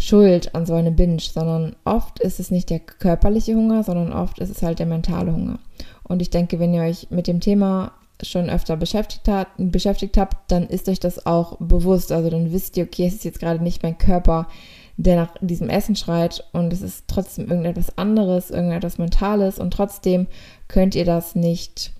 schuld 0.00 0.54
an 0.54 0.66
so 0.66 0.74
einem 0.74 0.96
Binge, 0.96 1.20
sondern 1.20 1.76
oft 1.84 2.18
ist 2.20 2.40
es 2.40 2.50
nicht 2.50 2.70
der 2.70 2.80
körperliche 2.80 3.54
Hunger, 3.54 3.84
sondern 3.84 4.12
oft 4.12 4.38
ist 4.38 4.50
es 4.50 4.62
halt 4.62 4.78
der 4.78 4.86
mentale 4.86 5.32
Hunger. 5.32 5.58
Und 6.02 6.22
ich 6.22 6.30
denke, 6.30 6.58
wenn 6.58 6.74
ihr 6.74 6.82
euch 6.82 7.08
mit 7.10 7.26
dem 7.26 7.40
Thema 7.40 7.92
schon 8.22 8.50
öfter 8.50 8.76
beschäftigt, 8.76 9.28
hat, 9.28 9.48
beschäftigt 9.58 10.16
habt, 10.16 10.50
dann 10.50 10.66
ist 10.66 10.88
euch 10.88 11.00
das 11.00 11.26
auch 11.26 11.56
bewusst. 11.58 12.12
Also 12.12 12.30
dann 12.30 12.52
wisst 12.52 12.76
ihr, 12.76 12.84
okay, 12.84 13.06
es 13.06 13.14
ist 13.14 13.24
jetzt 13.24 13.40
gerade 13.40 13.62
nicht 13.62 13.82
mein 13.82 13.98
Körper, 13.98 14.48
der 14.96 15.16
nach 15.16 15.34
diesem 15.40 15.70
Essen 15.70 15.96
schreit 15.96 16.44
und 16.52 16.72
es 16.72 16.82
ist 16.82 17.04
trotzdem 17.06 17.48
irgendetwas 17.48 17.96
anderes, 17.96 18.50
irgendetwas 18.50 18.98
Mentales 18.98 19.58
und 19.58 19.72
trotzdem 19.72 20.26
könnt 20.68 20.94
ihr 20.94 21.04
das 21.04 21.34
nicht 21.34 21.92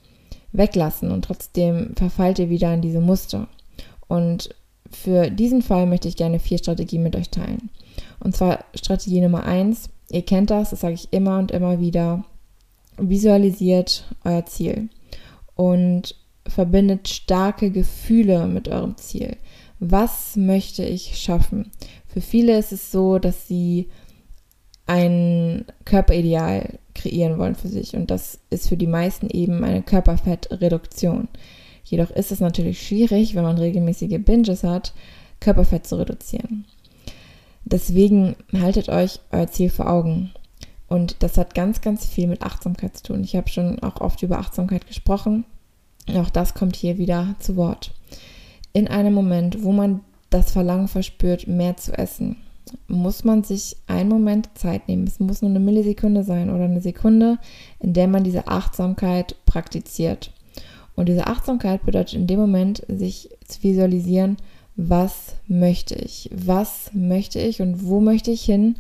weglassen 0.53 1.11
und 1.11 1.25
trotzdem 1.25 1.95
verfallt 1.97 2.39
ihr 2.39 2.51
wieder 2.51 2.73
in 2.75 2.83
diese 2.83 3.01
Muster. 3.01 3.49
Und 4.09 4.55
für 4.91 5.31
diesen 5.31 5.63
Fall 5.63 5.87
möchte 5.87 6.09
ich 6.09 6.17
gerne 6.17 6.41
vier 6.41 6.59
Strategien 6.59 7.03
mit 7.03 7.17
euch 7.17 7.31
teilen. 7.31 7.71
Und 8.21 8.37
zwar 8.37 8.65
Strategie 8.75 9.21
Nummer 9.21 9.45
eins. 9.45 9.91
Ihr 10.11 10.23
kennt 10.23 10.51
das, 10.51 10.71
das 10.71 10.81
sage 10.81 10.95
ich 10.95 11.13
immer 11.13 11.39
und 11.39 11.51
immer 11.51 11.81
wieder. 11.81 12.25
Visualisiert 12.99 14.05
euer 14.25 14.45
Ziel. 14.47 14.89
Und 15.55 16.15
verbindet 16.47 17.09
starke 17.09 17.71
Gefühle 17.71 18.47
mit 18.47 18.69
eurem 18.69 18.97
Ziel. 18.97 19.37
Was 19.79 20.37
möchte 20.37 20.85
ich 20.85 21.19
schaffen? 21.19 21.71
Für 22.07 22.21
viele 22.21 22.59
ist 22.59 22.73
es 22.73 22.91
so, 22.91 23.19
dass 23.19 23.47
sie 23.47 23.89
ein 24.87 25.65
Körperideal 25.85 26.79
kreieren 26.95 27.39
wollen 27.39 27.55
für 27.55 27.69
sich 27.69 27.95
und 27.95 28.11
das 28.11 28.41
ist 28.51 28.69
für 28.69 28.77
die 28.77 28.89
meisten 28.89 29.31
eben 29.31 29.63
eine 29.63 29.83
Körperfettreduktion. 29.83 31.29
Jedoch 31.85 32.11
ist 32.11 32.33
es 32.33 32.41
natürlich 32.41 32.85
schwierig, 32.85 33.35
wenn 33.35 33.45
man 33.45 33.59
regelmäßige 33.59 34.19
Binges 34.19 34.65
hat, 34.65 34.93
Körperfett 35.39 35.87
zu 35.87 35.97
reduzieren. 35.97 36.67
Deswegen 37.65 38.37
haltet 38.53 38.89
euch 38.89 39.21
euer 39.31 39.49
Ziel 39.49 39.71
vor 39.71 39.89
Augen. 39.89 40.33
Und 40.89 41.23
das 41.23 41.39
hat 41.39 41.55
ganz, 41.55 41.81
ganz 41.81 42.05
viel 42.07 42.27
mit 42.27 42.43
Achtsamkeit 42.43 42.97
zu 42.97 43.05
tun. 43.05 43.23
Ich 43.23 43.37
habe 43.37 43.49
schon 43.49 43.79
auch 43.81 44.01
oft 44.01 44.23
über 44.23 44.39
Achtsamkeit 44.39 44.87
gesprochen. 44.87 45.45
Auch 46.15 46.31
das 46.31 46.55
kommt 46.55 46.75
hier 46.75 46.99
wieder 46.99 47.37
zu 47.39 47.57
Wort. 47.57 47.93
In 48.73 48.89
einem 48.89 49.15
Moment, 49.15 49.63
wo 49.63 49.73
man 49.73 50.01
das 50.31 50.53
Verlangen 50.53 50.89
verspürt, 50.89 51.47
mehr 51.47 51.77
zu 51.77 51.97
essen, 51.97 52.37
muss 52.89 53.25
man 53.25 53.43
sich 53.43 53.77
einen 53.87 54.09
Moment 54.09 54.49
Zeit 54.55 54.89
nehmen. 54.89 55.07
Es 55.07 55.21
muss 55.21 55.43
nur 55.43 55.51
eine 55.51 55.61
Millisekunde 55.61 56.25
sein 56.25 56.51
oder 56.51 56.65
eine 56.65 56.81
Sekunde, 56.81 57.39
in 57.79 57.93
der 57.93 58.09
man 58.09 58.25
diese 58.25 58.47
Achtsamkeit 58.49 59.37
praktiziert. 59.45 60.33
Und 60.95 61.09
diese 61.09 61.27
Achtsamkeit 61.27 61.85
bedeutet 61.85 62.15
in 62.15 62.27
dem 62.27 62.39
Moment, 62.39 62.85
sich 62.89 63.31
zu 63.47 63.63
visualisieren, 63.63 64.37
was 64.89 65.37
möchte 65.47 65.95
ich, 65.95 66.31
was 66.33 66.91
möchte 66.95 67.39
ich 67.39 67.61
und 67.61 67.85
wo 67.87 68.01
möchte 68.01 68.31
ich 68.31 68.43
hin 68.43 68.77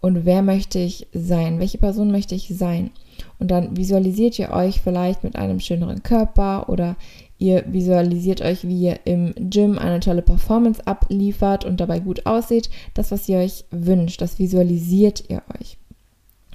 und 0.00 0.24
wer 0.24 0.42
möchte 0.42 0.78
ich 0.78 1.06
sein, 1.12 1.58
welche 1.58 1.78
Person 1.78 2.10
möchte 2.10 2.34
ich 2.34 2.48
sein. 2.56 2.90
Und 3.38 3.50
dann 3.50 3.76
visualisiert 3.76 4.38
ihr 4.38 4.50
euch 4.50 4.80
vielleicht 4.80 5.22
mit 5.22 5.36
einem 5.36 5.60
schöneren 5.60 6.02
Körper 6.02 6.68
oder 6.68 6.96
ihr 7.38 7.64
visualisiert 7.66 8.40
euch, 8.40 8.66
wie 8.66 8.84
ihr 8.84 9.00
im 9.04 9.34
Gym 9.36 9.78
eine 9.78 10.00
tolle 10.00 10.22
Performance 10.22 10.86
abliefert 10.86 11.64
und 11.64 11.78
dabei 11.78 12.00
gut 12.00 12.26
aussieht. 12.26 12.70
Das, 12.94 13.10
was 13.10 13.28
ihr 13.28 13.38
euch 13.38 13.64
wünscht, 13.70 14.20
das 14.20 14.38
visualisiert 14.38 15.24
ihr 15.28 15.42
euch. 15.60 15.76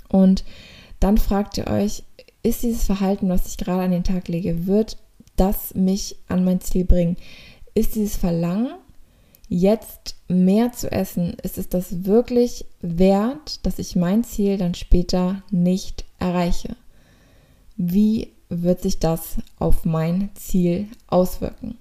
Und 0.09 0.43
dann 0.99 1.17
fragt 1.17 1.57
ihr 1.57 1.67
euch, 1.67 2.03
ist 2.41 2.63
dieses 2.63 2.85
Verhalten, 2.85 3.29
was 3.29 3.47
ich 3.47 3.57
gerade 3.57 3.83
an 3.83 3.91
den 3.91 4.03
Tag 4.03 4.27
lege, 4.27 4.65
wird 4.65 4.97
das 5.35 5.75
mich 5.75 6.15
an 6.27 6.43
mein 6.43 6.61
Ziel 6.61 6.85
bringen? 6.85 7.17
Ist 7.73 7.95
dieses 7.95 8.15
Verlangen, 8.15 8.73
jetzt 9.47 10.15
mehr 10.27 10.71
zu 10.71 10.91
essen, 10.91 11.35
ist 11.41 11.57
es 11.57 11.67
das 11.69 12.05
wirklich 12.05 12.65
wert, 12.81 13.65
dass 13.65 13.79
ich 13.79 13.95
mein 13.95 14.23
Ziel 14.23 14.57
dann 14.57 14.75
später 14.75 15.41
nicht 15.49 16.05
erreiche? 16.19 16.75
Wie 17.75 18.31
wird 18.49 18.81
sich 18.81 18.99
das 18.99 19.37
auf 19.57 19.85
mein 19.85 20.29
Ziel 20.35 20.87
auswirken? 21.07 21.77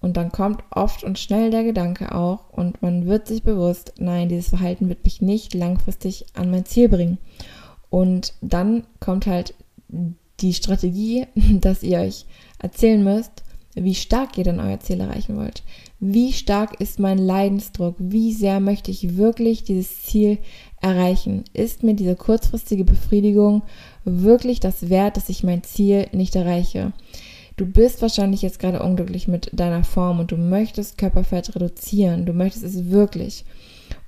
Und 0.00 0.18
dann 0.18 0.32
kommt 0.32 0.62
oft 0.70 1.02
und 1.02 1.18
schnell 1.18 1.50
der 1.50 1.64
Gedanke 1.64 2.14
auch 2.14 2.50
und 2.50 2.82
man 2.82 3.06
wird 3.06 3.26
sich 3.26 3.42
bewusst, 3.42 3.94
nein, 3.98 4.28
dieses 4.28 4.50
Verhalten 4.50 4.88
wird 4.90 5.02
mich 5.04 5.22
nicht 5.22 5.54
langfristig 5.54 6.26
an 6.34 6.50
mein 6.50 6.66
Ziel 6.66 6.90
bringen. 6.90 7.16
Und 7.88 8.34
dann 8.42 8.84
kommt 9.00 9.26
halt 9.26 9.54
die 10.40 10.52
Strategie, 10.52 11.26
dass 11.60 11.82
ihr 11.82 12.00
euch 12.00 12.26
erzählen 12.58 13.02
müsst, 13.02 13.43
wie 13.74 13.94
stark 13.94 14.38
ihr 14.38 14.44
denn 14.44 14.60
euer 14.60 14.80
Ziel 14.80 15.00
erreichen 15.00 15.36
wollt. 15.36 15.62
Wie 16.00 16.32
stark 16.32 16.80
ist 16.80 16.98
mein 16.98 17.18
Leidensdruck? 17.18 17.96
Wie 17.98 18.32
sehr 18.32 18.60
möchte 18.60 18.90
ich 18.90 19.16
wirklich 19.16 19.64
dieses 19.64 20.02
Ziel 20.02 20.38
erreichen? 20.80 21.44
Ist 21.52 21.82
mir 21.82 21.94
diese 21.94 22.14
kurzfristige 22.14 22.84
Befriedigung 22.84 23.62
wirklich 24.04 24.60
das 24.60 24.88
wert, 24.88 25.16
dass 25.16 25.28
ich 25.28 25.42
mein 25.42 25.62
Ziel 25.62 26.06
nicht 26.12 26.36
erreiche? 26.36 26.92
Du 27.56 27.66
bist 27.66 28.02
wahrscheinlich 28.02 28.42
jetzt 28.42 28.58
gerade 28.58 28.82
unglücklich 28.82 29.28
mit 29.28 29.50
deiner 29.52 29.84
Form 29.84 30.18
und 30.18 30.32
du 30.32 30.36
möchtest 30.36 30.98
Körperfett 30.98 31.54
reduzieren. 31.54 32.26
Du 32.26 32.32
möchtest 32.32 32.64
es 32.64 32.90
wirklich. 32.90 33.44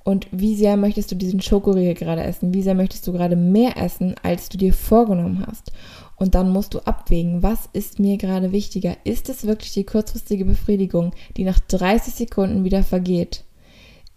Und 0.03 0.27
wie 0.31 0.55
sehr 0.55 0.77
möchtest 0.77 1.11
du 1.11 1.15
diesen 1.15 1.41
Schokoriegel 1.41 1.93
gerade 1.93 2.23
essen? 2.23 2.53
Wie 2.53 2.61
sehr 2.61 2.75
möchtest 2.75 3.07
du 3.07 3.13
gerade 3.13 3.35
mehr 3.35 3.77
essen, 3.77 4.15
als 4.23 4.49
du 4.49 4.57
dir 4.57 4.73
vorgenommen 4.73 5.45
hast? 5.45 5.71
Und 6.17 6.33
dann 6.33 6.51
musst 6.51 6.73
du 6.73 6.79
abwägen, 6.79 7.43
was 7.43 7.69
ist 7.73 7.99
mir 7.99 8.17
gerade 8.17 8.51
wichtiger? 8.51 8.97
Ist 9.03 9.29
es 9.29 9.45
wirklich 9.45 9.73
die 9.73 9.85
kurzfristige 9.85 10.45
Befriedigung, 10.45 11.13
die 11.37 11.43
nach 11.43 11.59
30 11.59 12.13
Sekunden 12.13 12.63
wieder 12.63 12.83
vergeht? 12.83 13.43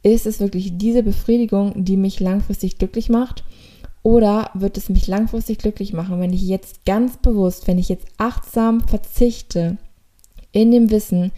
Ist 0.02 0.26
es 0.26 0.40
wirklich 0.40 0.78
diese 0.78 1.02
Befriedigung, 1.02 1.84
die 1.84 1.98
mich 1.98 2.18
langfristig 2.18 2.78
glücklich 2.78 3.10
macht? 3.10 3.44
Oder 4.02 4.50
wird 4.54 4.78
es 4.78 4.88
mich 4.88 5.06
langfristig 5.08 5.58
glücklich 5.58 5.92
machen, 5.92 6.20
wenn 6.20 6.32
ich 6.32 6.42
jetzt 6.42 6.86
ganz 6.86 7.18
bewusst, 7.18 7.66
wenn 7.66 7.78
ich 7.78 7.90
jetzt 7.90 8.06
achtsam 8.16 8.80
verzichte, 8.80 9.76
in 10.52 10.70
dem 10.70 10.90
Wissen, 10.90 11.32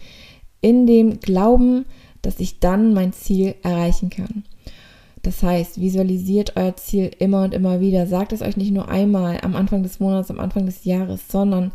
in 0.61 0.87
dem 0.87 1.19
Glauben, 1.19 1.85
dass 2.21 2.39
ich 2.39 2.61
dann 2.61 2.93
mein 2.93 3.11
Ziel 3.11 3.55
erreichen 3.63 4.09
kann? 4.09 4.45
Das 5.23 5.41
heißt, 5.41 5.79
visualisiert 5.79 6.57
euer 6.57 6.75
Ziel 6.75 7.09
immer 7.17 7.43
und 7.43 7.53
immer 7.53 7.79
wieder. 7.79 8.07
Sagt 8.07 8.33
es 8.33 8.41
euch 8.41 8.57
nicht 8.57 8.71
nur 8.71 8.89
einmal 8.89 9.39
am 9.41 9.55
Anfang 9.55 9.81
des 9.81 9.99
Monats, 9.99 10.29
am 10.29 10.39
Anfang 10.39 10.65
des 10.65 10.83
Jahres, 10.83 11.21
sondern 11.29 11.71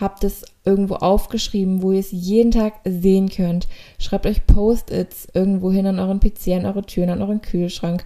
habt 0.00 0.24
es 0.24 0.44
irgendwo 0.64 0.94
aufgeschrieben, 0.94 1.82
wo 1.82 1.90
ihr 1.90 1.98
es 1.98 2.12
jeden 2.12 2.52
Tag 2.52 2.74
sehen 2.84 3.28
könnt. 3.28 3.66
Schreibt 3.98 4.26
euch 4.26 4.46
Post-its 4.46 5.26
irgendwo 5.34 5.72
hin 5.72 5.86
an 5.86 5.98
euren 5.98 6.20
PC, 6.20 6.48
an 6.52 6.64
eure 6.64 6.82
Türen, 6.82 7.10
an 7.10 7.20
euren 7.20 7.42
Kühlschrank, 7.42 8.04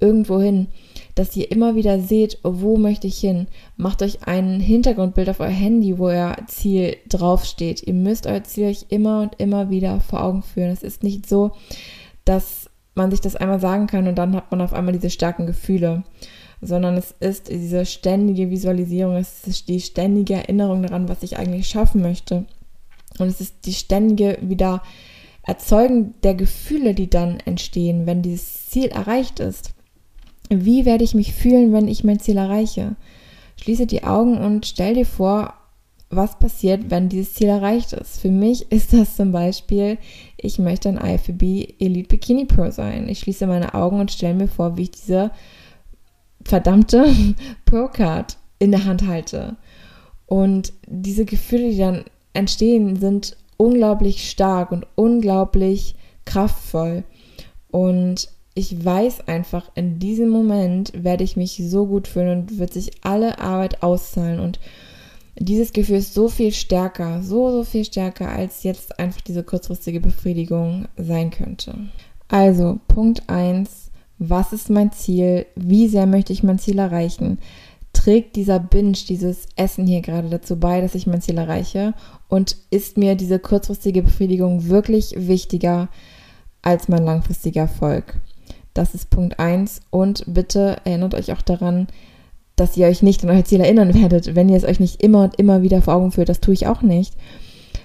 irgendwo 0.00 0.40
hin, 0.40 0.68
dass 1.16 1.36
ihr 1.36 1.50
immer 1.50 1.74
wieder 1.74 1.98
seht, 1.98 2.38
wo 2.44 2.76
möchte 2.76 3.08
ich 3.08 3.18
hin. 3.18 3.48
Macht 3.76 4.02
euch 4.02 4.26
ein 4.28 4.60
Hintergrundbild 4.60 5.28
auf 5.28 5.40
euer 5.40 5.48
Handy, 5.48 5.98
wo 5.98 6.06
euer 6.06 6.36
Ziel 6.46 6.96
draufsteht. 7.08 7.82
Ihr 7.82 7.94
müsst 7.94 8.26
euer 8.26 8.44
Ziel 8.44 8.68
euch 8.68 8.86
immer 8.90 9.22
und 9.22 9.40
immer 9.40 9.70
wieder 9.70 10.00
vor 10.00 10.22
Augen 10.22 10.42
führen. 10.42 10.70
Es 10.70 10.84
ist 10.84 11.02
nicht 11.02 11.28
so, 11.28 11.50
dass 12.24 12.65
man 12.96 13.10
sich 13.10 13.20
das 13.20 13.36
einmal 13.36 13.60
sagen 13.60 13.86
kann 13.86 14.08
und 14.08 14.16
dann 14.16 14.34
hat 14.34 14.50
man 14.50 14.60
auf 14.60 14.72
einmal 14.72 14.92
diese 14.92 15.10
starken 15.10 15.46
Gefühle, 15.46 16.02
sondern 16.60 16.96
es 16.96 17.14
ist 17.20 17.48
diese 17.48 17.84
ständige 17.84 18.50
Visualisierung, 18.50 19.16
es 19.16 19.46
ist 19.46 19.68
die 19.68 19.80
ständige 19.80 20.34
Erinnerung 20.34 20.82
daran, 20.82 21.08
was 21.08 21.22
ich 21.22 21.38
eigentlich 21.38 21.68
schaffen 21.68 22.02
möchte. 22.02 22.46
Und 23.18 23.28
es 23.28 23.40
ist 23.40 23.66
die 23.66 23.72
ständige 23.72 24.38
wieder 24.40 24.82
Erzeugen 25.42 26.14
der 26.22 26.34
Gefühle, 26.34 26.94
die 26.94 27.08
dann 27.08 27.38
entstehen, 27.40 28.06
wenn 28.06 28.22
dieses 28.22 28.66
Ziel 28.66 28.86
erreicht 28.86 29.38
ist. 29.40 29.70
Wie 30.48 30.84
werde 30.84 31.04
ich 31.04 31.14
mich 31.14 31.32
fühlen, 31.32 31.72
wenn 31.72 31.88
ich 31.88 32.04
mein 32.04 32.20
Ziel 32.20 32.36
erreiche? 32.36 32.96
Schließe 33.56 33.86
die 33.86 34.04
Augen 34.04 34.38
und 34.38 34.66
stell 34.66 34.94
dir 34.94 35.06
vor, 35.06 35.54
was 36.08 36.38
passiert, 36.38 36.90
wenn 36.90 37.08
dieses 37.08 37.34
Ziel 37.34 37.48
erreicht 37.48 37.92
ist. 37.92 38.20
Für 38.20 38.30
mich 38.30 38.70
ist 38.70 38.92
das 38.92 39.16
zum 39.16 39.32
Beispiel, 39.32 39.98
ich 40.36 40.58
möchte 40.58 40.88
ein 40.88 40.98
IFBB 40.98 41.74
Elite 41.80 42.08
Bikini 42.08 42.44
Pro 42.44 42.70
sein. 42.70 43.08
Ich 43.08 43.20
schließe 43.20 43.46
meine 43.46 43.74
Augen 43.74 44.00
und 44.00 44.12
stelle 44.12 44.34
mir 44.34 44.48
vor, 44.48 44.76
wie 44.76 44.82
ich 44.82 44.92
diese 44.92 45.30
verdammte 46.44 47.06
Pro 47.64 47.88
Card 47.88 48.36
in 48.58 48.70
der 48.70 48.84
Hand 48.84 49.06
halte. 49.06 49.56
Und 50.26 50.72
diese 50.86 51.24
Gefühle, 51.24 51.70
die 51.70 51.78
dann 51.78 52.04
entstehen, 52.32 52.96
sind 52.96 53.36
unglaublich 53.56 54.30
stark 54.30 54.72
und 54.72 54.86
unglaublich 54.94 55.96
kraftvoll. 56.24 57.04
Und 57.70 58.28
ich 58.54 58.84
weiß 58.84 59.28
einfach, 59.28 59.70
in 59.74 59.98
diesem 59.98 60.28
Moment 60.28 60.92
werde 61.04 61.24
ich 61.24 61.36
mich 61.36 61.60
so 61.62 61.86
gut 61.86 62.08
fühlen 62.08 62.40
und 62.40 62.58
wird 62.58 62.72
sich 62.72 62.92
alle 63.02 63.38
Arbeit 63.38 63.82
auszahlen. 63.82 64.40
Und 64.40 64.58
dieses 65.38 65.72
Gefühl 65.72 65.96
ist 65.96 66.14
so 66.14 66.28
viel 66.28 66.52
stärker, 66.52 67.22
so, 67.22 67.50
so 67.50 67.64
viel 67.64 67.84
stärker, 67.84 68.30
als 68.30 68.62
jetzt 68.62 68.98
einfach 68.98 69.20
diese 69.20 69.42
kurzfristige 69.42 70.00
Befriedigung 70.00 70.86
sein 70.96 71.30
könnte. 71.30 71.74
Also, 72.28 72.80
Punkt 72.88 73.28
1. 73.28 73.90
Was 74.18 74.52
ist 74.52 74.70
mein 74.70 74.92
Ziel? 74.92 75.46
Wie 75.54 75.88
sehr 75.88 76.06
möchte 76.06 76.32
ich 76.32 76.42
mein 76.42 76.58
Ziel 76.58 76.78
erreichen? 76.78 77.38
Trägt 77.92 78.36
dieser 78.36 78.58
Binge, 78.58 78.92
dieses 79.08 79.46
Essen 79.56 79.86
hier 79.86 80.00
gerade 80.00 80.28
dazu 80.28 80.58
bei, 80.58 80.80
dass 80.80 80.94
ich 80.94 81.06
mein 81.06 81.20
Ziel 81.20 81.36
erreiche? 81.36 81.92
Und 82.28 82.56
ist 82.70 82.96
mir 82.96 83.14
diese 83.14 83.38
kurzfristige 83.38 84.02
Befriedigung 84.02 84.68
wirklich 84.68 85.14
wichtiger 85.16 85.88
als 86.62 86.88
mein 86.88 87.04
langfristiger 87.04 87.62
Erfolg? 87.62 88.18
Das 88.72 88.94
ist 88.94 89.10
Punkt 89.10 89.38
1. 89.38 89.80
Und 89.90 90.24
bitte 90.26 90.78
erinnert 90.84 91.14
euch 91.14 91.32
auch 91.32 91.42
daran, 91.42 91.88
dass 92.56 92.76
ihr 92.76 92.86
euch 92.86 93.02
nicht 93.02 93.22
an 93.22 93.30
euer 93.30 93.44
Ziel 93.44 93.60
erinnern 93.60 93.94
werdet, 93.94 94.34
wenn 94.34 94.48
ihr 94.48 94.56
es 94.56 94.64
euch 94.64 94.80
nicht 94.80 95.02
immer 95.02 95.24
und 95.24 95.38
immer 95.38 95.62
wieder 95.62 95.82
vor 95.82 95.94
Augen 95.94 96.10
führt. 96.10 96.30
Das 96.30 96.40
tue 96.40 96.54
ich 96.54 96.66
auch 96.66 96.82
nicht. 96.82 97.14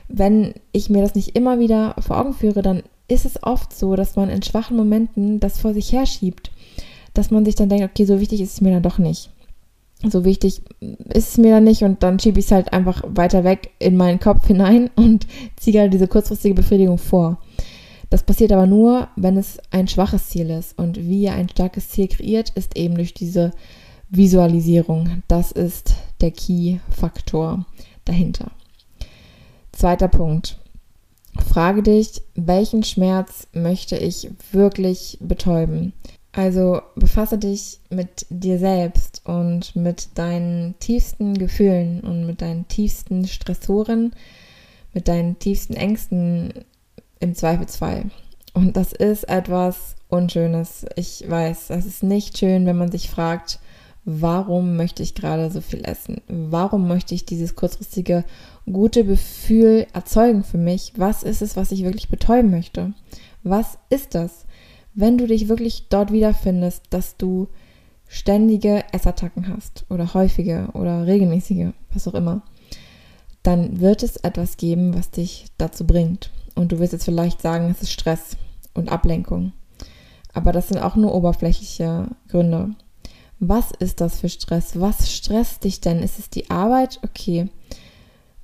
Wenn 0.08 0.54
ich 0.72 0.90
mir 0.90 1.02
das 1.02 1.16
nicht 1.16 1.36
immer 1.36 1.60
wieder 1.60 1.96
vor 2.00 2.18
Augen 2.18 2.34
führe, 2.34 2.62
dann 2.62 2.84
ist 3.08 3.26
es 3.26 3.44
oft 3.44 3.78
so, 3.78 3.96
dass 3.96 4.16
man 4.16 4.30
in 4.30 4.42
schwachen 4.42 4.78
Momenten 4.78 5.40
das 5.40 5.60
vor 5.60 5.74
sich 5.74 5.92
herschiebt. 5.92 6.52
Dass 7.14 7.32
man 7.32 7.44
sich 7.44 7.56
dann 7.56 7.68
denkt, 7.68 7.86
okay, 7.86 8.06
so 8.06 8.20
wichtig 8.22 8.40
ist 8.40 8.54
es 8.54 8.62
mir 8.62 8.72
dann 8.72 8.84
doch 8.84 8.98
nicht. 8.98 9.30
So 10.10 10.26
wichtig 10.26 10.62
ist 10.80 11.30
es 11.30 11.38
mir 11.38 11.56
dann 11.56 11.66
nicht 11.66 11.84
und 11.84 12.02
dann 12.02 12.20
schiebe 12.20 12.40
ich 12.40 12.46
es 12.46 12.52
halt 12.52 12.74
einfach 12.74 13.04
weiter 13.08 13.44
weg 13.44 13.72
in 13.78 13.98
meinen 13.98 14.20
Kopf 14.20 14.48
hinein 14.48 14.90
und 14.96 15.28
ziehe 15.58 15.80
halt 15.80 15.94
diese 15.94 16.08
kurzfristige 16.08 16.56
Befriedigung 16.56 16.98
vor. 16.98 17.40
Das 18.10 18.24
passiert 18.24 18.52
aber 18.52 18.68
nur, 18.68 19.10
wenn 19.16 19.38
es 19.38 19.60
ein 19.70 19.88
schwaches 19.88 20.30
Ziel 20.30 20.50
ist. 20.50 20.78
Und 20.78 20.98
wie 20.98 21.24
ihr 21.24 21.34
ein 21.34 21.50
starkes 21.50 21.90
Ziel 21.90 22.08
kreiert, 22.08 22.50
ist 22.56 22.78
eben 22.78 22.96
durch 22.96 23.14
diese 23.14 23.52
Visualisierung. 24.12 25.24
Das 25.28 25.52
ist 25.52 25.96
der 26.20 26.32
Key-Faktor 26.32 27.66
dahinter. 28.06 28.52
Zweiter 29.72 30.10
Punkt. 30.10 30.60
Frage 31.48 31.82
dich, 31.82 32.22
welchen 32.36 32.84
Schmerz 32.84 33.48
möchte 33.54 33.96
ich 33.96 34.30
wirklich 34.52 35.18
betäuben? 35.22 35.94
Also 36.34 36.82
befasse 36.96 37.38
dich 37.38 37.80
mit 37.90 38.26
dir 38.30 38.60
selbst 38.60 39.22
und 39.26 39.76
mit 39.78 40.10
deinen 40.16 40.78
tiefsten 40.80 41.34
Gefühlen 41.38 42.02
und 42.02 42.26
mit 42.26 42.42
deinen 42.42 42.68
tiefsten 42.68 43.28
Stressoren, 43.28 44.14
mit 44.94 45.08
deinen 45.08 45.40
tiefsten 45.40 45.74
Ängsten 45.74 46.54
im 47.22 47.34
Zweifelsfall. 47.34 48.12
Und 48.54 48.76
das 48.76 48.92
ist 48.92 49.30
etwas 49.30 49.96
Unschönes. 50.10 50.86
Ich 50.98 51.24
weiß, 51.28 51.70
es 51.70 51.86
ist 51.86 52.04
nicht 52.04 52.38
schön, 52.38 52.66
wenn 52.66 52.78
man 52.78 52.92
sich 52.92 53.10
fragt, 53.10 53.60
warum 54.06 54.76
möchte 54.76 55.04
ich 55.04 55.16
gerade 55.16 55.50
so 55.52 55.62
viel 55.62 55.84
essen? 55.86 56.22
Warum 56.28 56.88
möchte 56.88 57.14
ich 57.14 57.26
dieses 57.26 57.56
kurzfristige 57.56 58.24
gute 58.72 59.06
Gefühl 59.06 59.88
erzeugen 59.94 60.44
für 60.44 60.58
mich? 60.58 60.94
Was 60.98 61.24
ist 61.24 61.42
es, 61.42 61.56
was 61.56 61.72
ich 61.72 61.84
wirklich 61.84 62.10
betäuben 62.10 62.52
möchte? 62.52 62.94
Was 63.44 63.78
ist 63.90 64.16
das? 64.16 64.46
Wenn 64.94 65.18
du 65.18 65.28
dich 65.28 65.48
wirklich 65.48 65.88
dort 65.90 66.12
wiederfindest, 66.12 66.84
dass 66.90 67.18
du 67.18 67.48
ständige 68.08 68.84
Essattacken 68.92 69.48
hast 69.48 69.86
oder 69.90 70.14
häufige 70.14 70.68
oder 70.74 71.08
regelmäßige, 71.08 71.70
was 71.94 72.08
auch 72.08 72.14
immer, 72.14 72.42
dann 73.44 73.80
wird 73.80 74.04
es 74.04 74.18
etwas 74.18 74.58
geben, 74.58 74.94
was 74.94 75.12
dich 75.12 75.46
dazu 75.58 75.88
bringt. 75.88 76.30
Und 76.56 76.72
du 76.72 76.80
wirst 76.80 76.94
jetzt 76.94 77.06
vielleicht 77.06 77.42
sagen, 77.42 77.70
es 77.72 77.82
ist 77.82 77.92
Stress 77.92 78.38
und 78.74 78.92
Ablenkung. 78.92 79.54
Aber 80.34 80.52
das 80.52 80.68
sind 80.68 80.80
auch 80.80 80.96
nur 80.96 81.14
oberflächliche 81.14 82.08
Gründe. 82.28 82.76
Was 83.44 83.72
ist 83.80 84.02
das 84.02 84.20
für 84.20 84.30
Stress? 84.30 84.80
Was 84.80 85.12
stresst 85.12 85.64
dich 85.64 85.82
denn? 85.82 86.04
Ist 86.04 86.20
es 86.20 86.30
die 86.30 86.52
Arbeit? 86.52 87.00
Okay. 87.02 87.50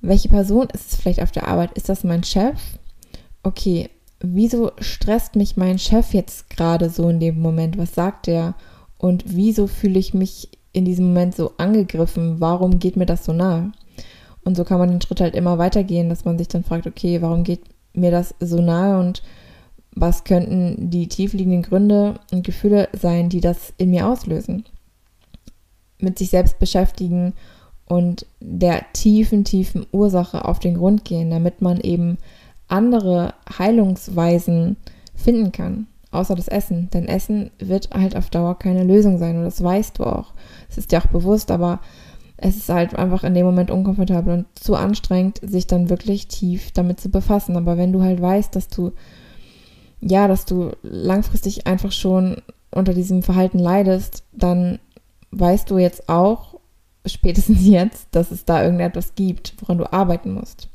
Welche 0.00 0.28
Person 0.28 0.66
ist 0.74 0.90
es 0.90 0.96
vielleicht 0.96 1.22
auf 1.22 1.30
der 1.30 1.46
Arbeit? 1.46 1.70
Ist 1.78 1.88
das 1.88 2.02
mein 2.02 2.24
Chef? 2.24 2.58
Okay. 3.44 3.90
Wieso 4.18 4.72
stresst 4.80 5.36
mich 5.36 5.56
mein 5.56 5.78
Chef 5.78 6.14
jetzt 6.14 6.50
gerade 6.50 6.90
so 6.90 7.08
in 7.10 7.20
dem 7.20 7.40
Moment? 7.40 7.78
Was 7.78 7.94
sagt 7.94 8.26
er? 8.26 8.56
Und 8.98 9.22
wieso 9.28 9.68
fühle 9.68 10.00
ich 10.00 10.14
mich 10.14 10.48
in 10.72 10.84
diesem 10.84 11.06
Moment 11.06 11.36
so 11.36 11.52
angegriffen? 11.58 12.40
Warum 12.40 12.80
geht 12.80 12.96
mir 12.96 13.06
das 13.06 13.24
so 13.24 13.32
nahe? 13.32 13.70
Und 14.42 14.56
so 14.56 14.64
kann 14.64 14.80
man 14.80 14.90
den 14.90 15.00
Schritt 15.00 15.20
halt 15.20 15.36
immer 15.36 15.58
weitergehen, 15.58 16.08
dass 16.08 16.24
man 16.24 16.38
sich 16.38 16.48
dann 16.48 16.64
fragt, 16.64 16.88
okay, 16.88 17.22
warum 17.22 17.44
geht 17.44 17.60
mir 17.92 18.10
das 18.10 18.34
so 18.40 18.60
nahe 18.60 18.98
und 18.98 19.22
was 19.94 20.24
könnten 20.24 20.90
die 20.90 21.06
tiefliegenden 21.06 21.62
Gründe 21.62 22.14
und 22.32 22.44
Gefühle 22.44 22.88
sein, 23.00 23.28
die 23.28 23.40
das 23.40 23.72
in 23.78 23.90
mir 23.90 24.08
auslösen? 24.08 24.64
Mit 25.98 26.18
sich 26.18 26.30
selbst 26.30 26.58
beschäftigen 26.58 27.34
und 27.86 28.26
der 28.40 28.84
tiefen, 28.92 29.44
tiefen 29.44 29.86
Ursache 29.92 30.44
auf 30.44 30.58
den 30.58 30.74
Grund 30.76 31.04
gehen, 31.04 31.30
damit 31.30 31.62
man 31.62 31.80
eben 31.80 32.18
andere 32.68 33.34
Heilungsweisen 33.58 34.76
finden 35.14 35.52
kann, 35.52 35.86
außer 36.10 36.34
das 36.34 36.48
Essen. 36.48 36.90
Denn 36.92 37.08
Essen 37.08 37.50
wird 37.58 37.90
halt 37.92 38.14
auf 38.14 38.30
Dauer 38.30 38.58
keine 38.58 38.84
Lösung 38.84 39.18
sein 39.18 39.38
und 39.38 39.44
das 39.44 39.62
weißt 39.62 39.98
du 39.98 40.04
auch. 40.04 40.34
Es 40.68 40.78
ist 40.78 40.92
dir 40.92 40.98
auch 40.98 41.06
bewusst, 41.06 41.50
aber 41.50 41.80
es 42.36 42.56
ist 42.56 42.68
halt 42.68 42.94
einfach 42.94 43.24
in 43.24 43.34
dem 43.34 43.44
Moment 43.44 43.70
unkomfortabel 43.70 44.32
und 44.32 44.46
zu 44.54 44.76
anstrengend, 44.76 45.40
sich 45.42 45.66
dann 45.66 45.90
wirklich 45.90 46.28
tief 46.28 46.70
damit 46.72 47.00
zu 47.00 47.08
befassen. 47.08 47.56
Aber 47.56 47.76
wenn 47.76 47.92
du 47.92 48.02
halt 48.02 48.22
weißt, 48.22 48.54
dass 48.54 48.68
du, 48.68 48.92
ja, 50.00 50.28
dass 50.28 50.44
du 50.44 50.70
langfristig 50.82 51.66
einfach 51.66 51.90
schon 51.90 52.36
unter 52.70 52.94
diesem 52.94 53.22
Verhalten 53.22 53.58
leidest, 53.58 54.22
dann 54.32 54.78
weißt 55.30 55.70
du 55.70 55.78
jetzt 55.78 56.08
auch, 56.08 56.58
spätestens 57.06 57.66
jetzt, 57.66 58.08
dass 58.12 58.30
es 58.30 58.44
da 58.44 58.62
irgendetwas 58.62 59.14
gibt, 59.14 59.54
woran 59.60 59.78
du 59.78 59.92
arbeiten 59.92 60.32
musst. 60.32 60.68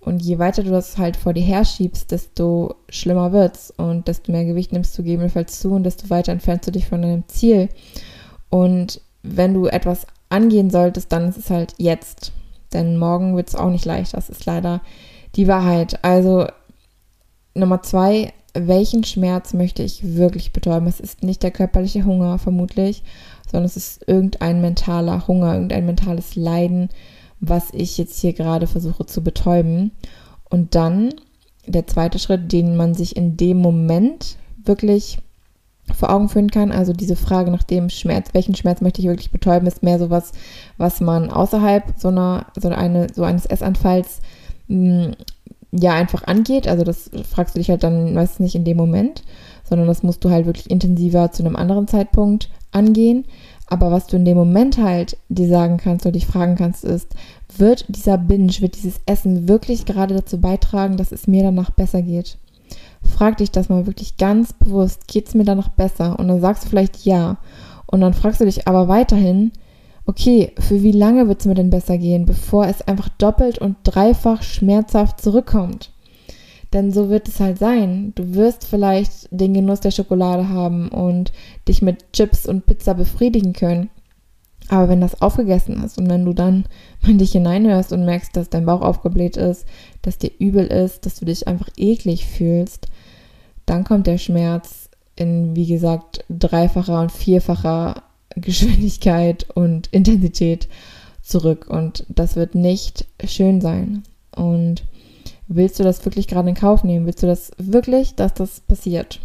Und 0.00 0.22
je 0.22 0.38
weiter 0.38 0.62
du 0.62 0.70
das 0.70 0.98
halt 0.98 1.16
vor 1.16 1.32
dir 1.32 1.42
herschiebst, 1.42 2.10
desto 2.10 2.74
schlimmer 2.90 3.32
wird's 3.32 3.72
und 3.76 4.06
desto 4.06 4.32
mehr 4.32 4.44
Gewicht 4.44 4.70
nimmst 4.70 4.96
du 4.98 5.02
gegebenenfalls 5.02 5.60
zu 5.60 5.70
und 5.70 5.84
desto 5.84 6.10
weiter 6.10 6.32
entfernst 6.32 6.66
du 6.66 6.72
dich 6.72 6.86
von 6.86 7.00
deinem 7.00 7.26
Ziel. 7.28 7.70
Und 8.50 9.00
wenn 9.22 9.54
du 9.54 9.66
etwas 9.66 10.06
angehen 10.28 10.68
solltest, 10.68 11.10
dann 11.10 11.28
ist 11.28 11.38
es 11.38 11.48
halt 11.48 11.74
jetzt. 11.78 12.32
Denn 12.74 12.98
morgen 12.98 13.34
wird 13.34 13.48
es 13.48 13.54
auch 13.54 13.70
nicht 13.70 13.86
leicht. 13.86 14.14
Das 14.14 14.28
ist 14.28 14.44
leider 14.44 14.82
die 15.36 15.48
Wahrheit. 15.48 16.04
Also 16.04 16.48
Nummer 17.54 17.82
zwei, 17.82 18.32
welchen 18.52 19.04
Schmerz 19.04 19.54
möchte 19.54 19.82
ich 19.82 20.16
wirklich 20.16 20.52
betäuben? 20.52 20.86
Es 20.86 21.00
ist 21.00 21.22
nicht 21.22 21.42
der 21.42 21.50
körperliche 21.50 22.04
Hunger 22.04 22.38
vermutlich, 22.38 23.02
sondern 23.54 23.66
es 23.66 23.76
ist 23.76 24.08
irgendein 24.08 24.60
mentaler 24.60 25.28
Hunger, 25.28 25.54
irgendein 25.54 25.86
mentales 25.86 26.34
Leiden, 26.34 26.88
was 27.38 27.68
ich 27.70 27.96
jetzt 27.98 28.18
hier 28.18 28.32
gerade 28.32 28.66
versuche 28.66 29.06
zu 29.06 29.22
betäuben. 29.22 29.92
Und 30.50 30.74
dann 30.74 31.14
der 31.64 31.86
zweite 31.86 32.18
Schritt, 32.18 32.50
den 32.50 32.74
man 32.76 32.94
sich 32.94 33.14
in 33.14 33.36
dem 33.36 33.58
Moment 33.58 34.38
wirklich 34.64 35.18
vor 35.94 36.10
Augen 36.10 36.28
führen 36.28 36.50
kann. 36.50 36.72
Also 36.72 36.92
diese 36.92 37.14
Frage 37.14 37.52
nach 37.52 37.62
dem 37.62 37.90
Schmerz, 37.90 38.30
welchen 38.32 38.56
Schmerz 38.56 38.80
möchte 38.80 39.00
ich 39.00 39.06
wirklich 39.06 39.30
betäuben, 39.30 39.68
ist 39.68 39.84
mehr 39.84 40.00
sowas, 40.00 40.32
was 40.76 41.00
man 41.00 41.30
außerhalb 41.30 41.94
so 41.96 42.08
einer, 42.08 42.46
so 42.60 42.70
eine, 42.70 43.06
so 43.14 43.22
eines 43.22 43.46
Essanfalls 43.46 44.20
mh, 44.66 45.04
hm, 45.04 45.14
ja 45.70 45.92
einfach 45.92 46.24
angeht. 46.24 46.66
Also 46.66 46.82
das 46.82 47.08
fragst 47.30 47.54
du 47.54 47.60
dich 47.60 47.70
halt 47.70 47.84
dann 47.84 48.14
meistens 48.14 48.40
nicht 48.40 48.56
in 48.56 48.64
dem 48.64 48.78
Moment, 48.78 49.22
sondern 49.68 49.86
das 49.86 50.02
musst 50.02 50.24
du 50.24 50.30
halt 50.30 50.46
wirklich 50.46 50.70
intensiver 50.70 51.32
zu 51.32 51.44
einem 51.44 51.56
anderen 51.56 51.88
Zeitpunkt 51.88 52.50
angehen. 52.70 53.24
Aber 53.66 53.90
was 53.90 54.06
du 54.06 54.16
in 54.16 54.24
dem 54.24 54.36
Moment 54.36 54.78
halt 54.78 55.16
dir 55.28 55.48
sagen 55.48 55.78
kannst 55.78 56.04
oder 56.04 56.12
dich 56.12 56.26
fragen 56.26 56.54
kannst, 56.54 56.84
ist, 56.84 57.14
wird 57.56 57.86
dieser 57.88 58.18
Binge, 58.18 58.52
wird 58.60 58.76
dieses 58.76 59.00
Essen 59.06 59.48
wirklich 59.48 59.86
gerade 59.86 60.14
dazu 60.14 60.40
beitragen, 60.40 60.96
dass 60.96 61.12
es 61.12 61.26
mir 61.26 61.42
danach 61.42 61.70
besser 61.70 62.02
geht? 62.02 62.38
frag 63.04 63.36
dich 63.36 63.50
das 63.50 63.68
mal 63.68 63.86
wirklich 63.86 64.16
ganz 64.16 64.52
bewusst, 64.52 65.06
geht 65.08 65.28
es 65.28 65.34
mir 65.34 65.44
danach 65.44 65.68
besser? 65.68 66.18
Und 66.18 66.28
dann 66.28 66.40
sagst 66.40 66.64
du 66.64 66.68
vielleicht 66.68 67.04
ja. 67.04 67.36
Und 67.86 68.00
dann 68.00 68.14
fragst 68.14 68.40
du 68.40 68.44
dich 68.44 68.66
aber 68.66 68.88
weiterhin, 68.88 69.52
okay, 70.06 70.52
für 70.58 70.82
wie 70.82 70.92
lange 70.92 71.28
wird 71.28 71.40
es 71.40 71.46
mir 71.46 71.54
denn 71.54 71.70
besser 71.70 71.98
gehen, 71.98 72.26
bevor 72.26 72.66
es 72.66 72.82
einfach 72.82 73.08
doppelt 73.10 73.58
und 73.58 73.76
dreifach 73.84 74.42
schmerzhaft 74.42 75.20
zurückkommt? 75.20 75.92
Denn 76.74 76.90
so 76.90 77.08
wird 77.08 77.28
es 77.28 77.38
halt 77.38 77.58
sein. 77.58 78.12
Du 78.16 78.34
wirst 78.34 78.66
vielleicht 78.66 79.28
den 79.30 79.54
Genuss 79.54 79.80
der 79.80 79.92
Schokolade 79.92 80.48
haben 80.48 80.88
und 80.88 81.32
dich 81.68 81.82
mit 81.82 82.12
Chips 82.12 82.46
und 82.46 82.66
Pizza 82.66 82.94
befriedigen 82.94 83.52
können. 83.52 83.90
Aber 84.68 84.88
wenn 84.88 85.00
das 85.00 85.22
aufgegessen 85.22 85.82
ist 85.84 85.98
und 85.98 86.10
wenn 86.10 86.24
du 86.24 86.32
dann 86.32 86.64
in 87.06 87.18
dich 87.18 87.32
hineinhörst 87.32 87.92
und 87.92 88.04
merkst, 88.04 88.36
dass 88.36 88.50
dein 88.50 88.66
Bauch 88.66 88.80
aufgebläht 88.80 89.36
ist, 89.36 89.66
dass 90.02 90.18
dir 90.18 90.32
übel 90.38 90.66
ist, 90.66 91.06
dass 91.06 91.14
du 91.14 91.24
dich 91.24 91.46
einfach 91.46 91.68
eklig 91.76 92.26
fühlst, 92.26 92.88
dann 93.66 93.84
kommt 93.84 94.08
der 94.08 94.18
Schmerz 94.18 94.90
in, 95.14 95.54
wie 95.54 95.66
gesagt, 95.66 96.24
dreifacher 96.28 97.00
und 97.00 97.12
vierfacher 97.12 98.02
Geschwindigkeit 98.34 99.48
und 99.54 99.86
Intensität 99.88 100.66
zurück. 101.22 101.66
Und 101.68 102.04
das 102.08 102.34
wird 102.34 102.56
nicht 102.56 103.06
schön 103.24 103.60
sein. 103.60 104.02
Und 104.34 104.82
willst 105.46 105.78
du 105.78 105.84
das 105.84 106.04
wirklich 106.04 106.28
gerade 106.28 106.48
in 106.48 106.54
Kauf 106.54 106.84
nehmen? 106.84 107.06
Willst 107.06 107.22
du 107.22 107.26
das 107.26 107.52
wirklich, 107.58 108.14
dass 108.14 108.34
das 108.34 108.60
passiert? 108.60 109.20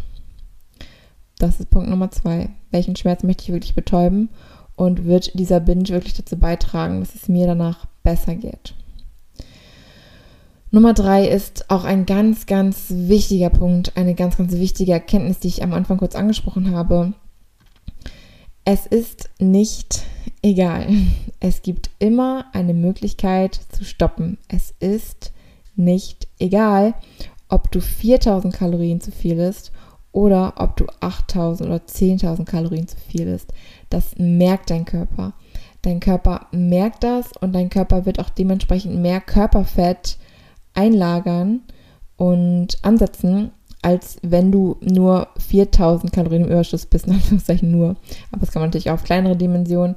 Das 1.38 1.60
ist 1.60 1.70
Punkt 1.70 1.88
Nummer 1.88 2.10
zwei. 2.10 2.50
Welchen 2.70 2.96
Schmerz 2.96 3.22
möchte 3.22 3.44
ich 3.44 3.52
wirklich 3.52 3.74
betäuben? 3.74 4.28
Und 4.76 5.04
wird 5.04 5.38
dieser 5.38 5.60
Binge 5.60 5.88
wirklich 5.88 6.14
dazu 6.14 6.36
beitragen, 6.38 7.00
dass 7.00 7.14
es 7.14 7.28
mir 7.28 7.46
danach 7.46 7.86
besser 8.02 8.34
geht? 8.34 8.74
Nummer 10.70 10.94
drei 10.94 11.26
ist 11.26 11.68
auch 11.68 11.84
ein 11.84 12.06
ganz, 12.06 12.46
ganz 12.46 12.86
wichtiger 12.90 13.50
Punkt, 13.50 13.96
eine 13.96 14.14
ganz, 14.14 14.36
ganz 14.36 14.52
wichtige 14.52 14.92
Erkenntnis, 14.92 15.40
die 15.40 15.48
ich 15.48 15.64
am 15.64 15.72
Anfang 15.72 15.98
kurz 15.98 16.14
angesprochen 16.14 16.74
habe. 16.74 17.12
Es 18.64 18.86
ist 18.86 19.30
nicht 19.40 20.02
egal. 20.42 20.86
Es 21.40 21.62
gibt 21.62 21.90
immer 21.98 22.44
eine 22.52 22.74
Möglichkeit 22.74 23.58
zu 23.70 23.84
stoppen. 23.84 24.38
Es 24.46 24.72
ist 24.78 25.32
nicht 25.80 26.28
egal, 26.38 26.94
ob 27.48 27.70
du 27.70 27.80
4000 27.80 28.54
Kalorien 28.54 29.00
zu 29.00 29.10
viel 29.10 29.38
isst 29.38 29.72
oder 30.12 30.54
ob 30.56 30.76
du 30.76 30.86
8000 31.00 31.68
oder 31.68 31.80
10.000 31.80 32.44
Kalorien 32.44 32.88
zu 32.88 32.96
viel 32.96 33.26
isst. 33.28 33.52
Das 33.90 34.16
merkt 34.18 34.70
dein 34.70 34.84
Körper. 34.84 35.32
Dein 35.82 36.00
Körper 36.00 36.46
merkt 36.52 37.04
das 37.04 37.32
und 37.40 37.54
dein 37.54 37.70
Körper 37.70 38.06
wird 38.06 38.20
auch 38.20 38.28
dementsprechend 38.30 38.96
mehr 38.96 39.20
Körperfett 39.20 40.18
einlagern 40.74 41.60
und 42.16 42.78
ansetzen, 42.82 43.50
als 43.82 44.18
wenn 44.22 44.52
du 44.52 44.76
nur 44.80 45.28
4000 45.38 46.12
Kalorien 46.12 46.44
im 46.44 46.50
Überschuss 46.50 46.86
bist, 46.86 47.06
in 47.06 47.14
Anführungszeichen 47.14 47.70
nur. 47.70 47.96
Aber 48.30 48.40
das 48.40 48.52
kann 48.52 48.60
man 48.60 48.68
natürlich 48.68 48.90
auch 48.90 48.94
auf 48.94 49.04
kleinere 49.04 49.36
Dimensionen 49.36 49.96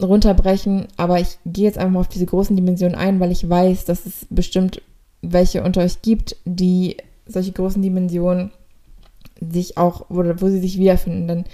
runterbrechen. 0.00 0.86
Aber 0.96 1.18
ich 1.18 1.38
gehe 1.46 1.64
jetzt 1.64 1.78
einfach 1.78 1.92
mal 1.92 2.00
auf 2.00 2.08
diese 2.08 2.26
großen 2.26 2.56
Dimensionen 2.56 2.94
ein, 2.94 3.20
weil 3.20 3.32
ich 3.32 3.48
weiß, 3.48 3.86
dass 3.86 4.04
es 4.04 4.26
bestimmt 4.28 4.82
welche 5.22 5.62
unter 5.62 5.82
euch 5.82 6.02
gibt, 6.02 6.36
die 6.44 6.96
solche 7.26 7.52
großen 7.52 7.82
Dimensionen 7.82 8.50
sich 9.40 9.76
auch, 9.78 10.06
wo, 10.08 10.22
wo 10.40 10.48
sie 10.48 10.60
sich 10.60 10.78
wiederfinden. 10.78 11.28
Denn 11.28 11.44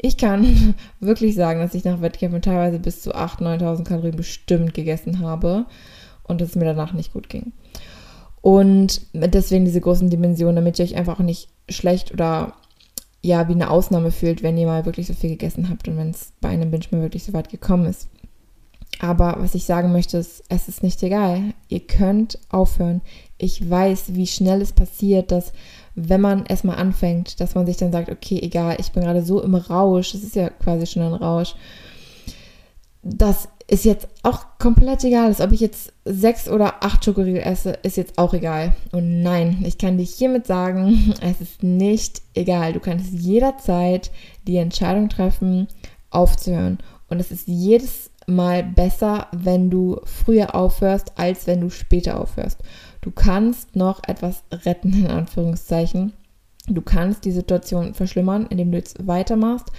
ich 0.00 0.16
kann 0.16 0.74
wirklich 1.00 1.34
sagen, 1.34 1.60
dass 1.60 1.74
ich 1.74 1.84
nach 1.84 2.00
Wettkämpfen 2.00 2.42
teilweise 2.42 2.78
bis 2.78 3.02
zu 3.02 3.14
8.000, 3.14 3.60
9.000 3.60 3.84
Kalorien 3.84 4.16
bestimmt 4.16 4.74
gegessen 4.74 5.20
habe 5.20 5.66
und 6.24 6.40
dass 6.40 6.50
es 6.50 6.56
mir 6.56 6.64
danach 6.64 6.92
nicht 6.92 7.12
gut 7.12 7.28
ging. 7.28 7.52
Und 8.40 9.00
deswegen 9.14 9.64
diese 9.64 9.80
großen 9.80 10.10
Dimensionen, 10.10 10.56
damit 10.56 10.78
ihr 10.78 10.84
euch 10.84 10.96
einfach 10.96 11.18
auch 11.18 11.24
nicht 11.24 11.48
schlecht 11.68 12.12
oder 12.12 12.54
ja, 13.22 13.48
wie 13.48 13.52
eine 13.52 13.70
Ausnahme 13.70 14.10
fühlt, 14.10 14.42
wenn 14.42 14.58
ihr 14.58 14.66
mal 14.66 14.84
wirklich 14.84 15.06
so 15.06 15.14
viel 15.14 15.30
gegessen 15.30 15.70
habt 15.70 15.88
und 15.88 15.96
wenn 15.96 16.10
es 16.10 16.32
bei 16.42 16.50
einem 16.50 16.70
Binge 16.70 16.84
mal 16.90 17.00
wirklich 17.00 17.24
so 17.24 17.32
weit 17.32 17.48
gekommen 17.48 17.86
ist. 17.86 18.08
Aber 19.04 19.36
was 19.38 19.54
ich 19.54 19.66
sagen 19.66 19.92
möchte, 19.92 20.16
ist, 20.16 20.42
es 20.48 20.66
ist 20.66 20.82
nicht 20.82 21.02
egal. 21.02 21.52
Ihr 21.68 21.80
könnt 21.80 22.38
aufhören. 22.48 23.02
Ich 23.36 23.68
weiß, 23.68 24.14
wie 24.14 24.26
schnell 24.26 24.62
es 24.62 24.72
passiert, 24.72 25.30
dass 25.30 25.52
wenn 25.94 26.22
man 26.22 26.46
erstmal 26.46 26.76
anfängt, 26.76 27.38
dass 27.38 27.54
man 27.54 27.66
sich 27.66 27.76
dann 27.76 27.92
sagt, 27.92 28.08
okay, 28.08 28.38
egal, 28.40 28.76
ich 28.80 28.92
bin 28.92 29.02
gerade 29.02 29.22
so 29.22 29.42
im 29.42 29.56
Rausch, 29.56 30.14
es 30.14 30.24
ist 30.24 30.36
ja 30.36 30.48
quasi 30.48 30.86
schon 30.86 31.02
ein 31.02 31.12
Rausch, 31.12 31.54
das 33.02 33.50
ist 33.66 33.84
jetzt 33.84 34.08
auch 34.22 34.46
komplett 34.58 35.04
egal 35.04 35.30
ist. 35.30 35.42
Ob 35.42 35.52
ich 35.52 35.60
jetzt 35.60 35.92
sechs 36.06 36.48
oder 36.48 36.82
acht 36.82 37.04
Schokoriegel 37.04 37.42
esse, 37.42 37.72
ist 37.82 37.98
jetzt 37.98 38.16
auch 38.16 38.32
egal. 38.32 38.74
Und 38.90 39.22
nein, 39.22 39.62
ich 39.66 39.76
kann 39.76 39.98
dich 39.98 40.14
hiermit 40.14 40.46
sagen, 40.46 41.12
es 41.20 41.42
ist 41.42 41.62
nicht 41.62 42.22
egal. 42.32 42.72
Du 42.72 42.80
kannst 42.80 43.12
jederzeit 43.12 44.10
die 44.46 44.56
Entscheidung 44.56 45.10
treffen, 45.10 45.68
aufzuhören. 46.08 46.78
Und 47.10 47.20
es 47.20 47.30
ist 47.30 47.46
jedes 47.46 48.10
Mal 48.26 48.62
besser, 48.62 49.28
wenn 49.32 49.70
du 49.70 50.00
früher 50.04 50.54
aufhörst, 50.54 51.12
als 51.16 51.46
wenn 51.46 51.60
du 51.60 51.70
später 51.70 52.20
aufhörst. 52.20 52.60
Du 53.00 53.10
kannst 53.10 53.76
noch 53.76 54.02
etwas 54.06 54.44
retten, 54.50 54.92
in 54.92 55.06
Anführungszeichen. 55.08 56.12
Du 56.66 56.80
kannst 56.80 57.24
die 57.24 57.32
Situation 57.32 57.94
verschlimmern, 57.94 58.46
indem 58.48 58.70
du 58.70 58.78
jetzt 58.78 59.06
weitermachst. 59.06 59.70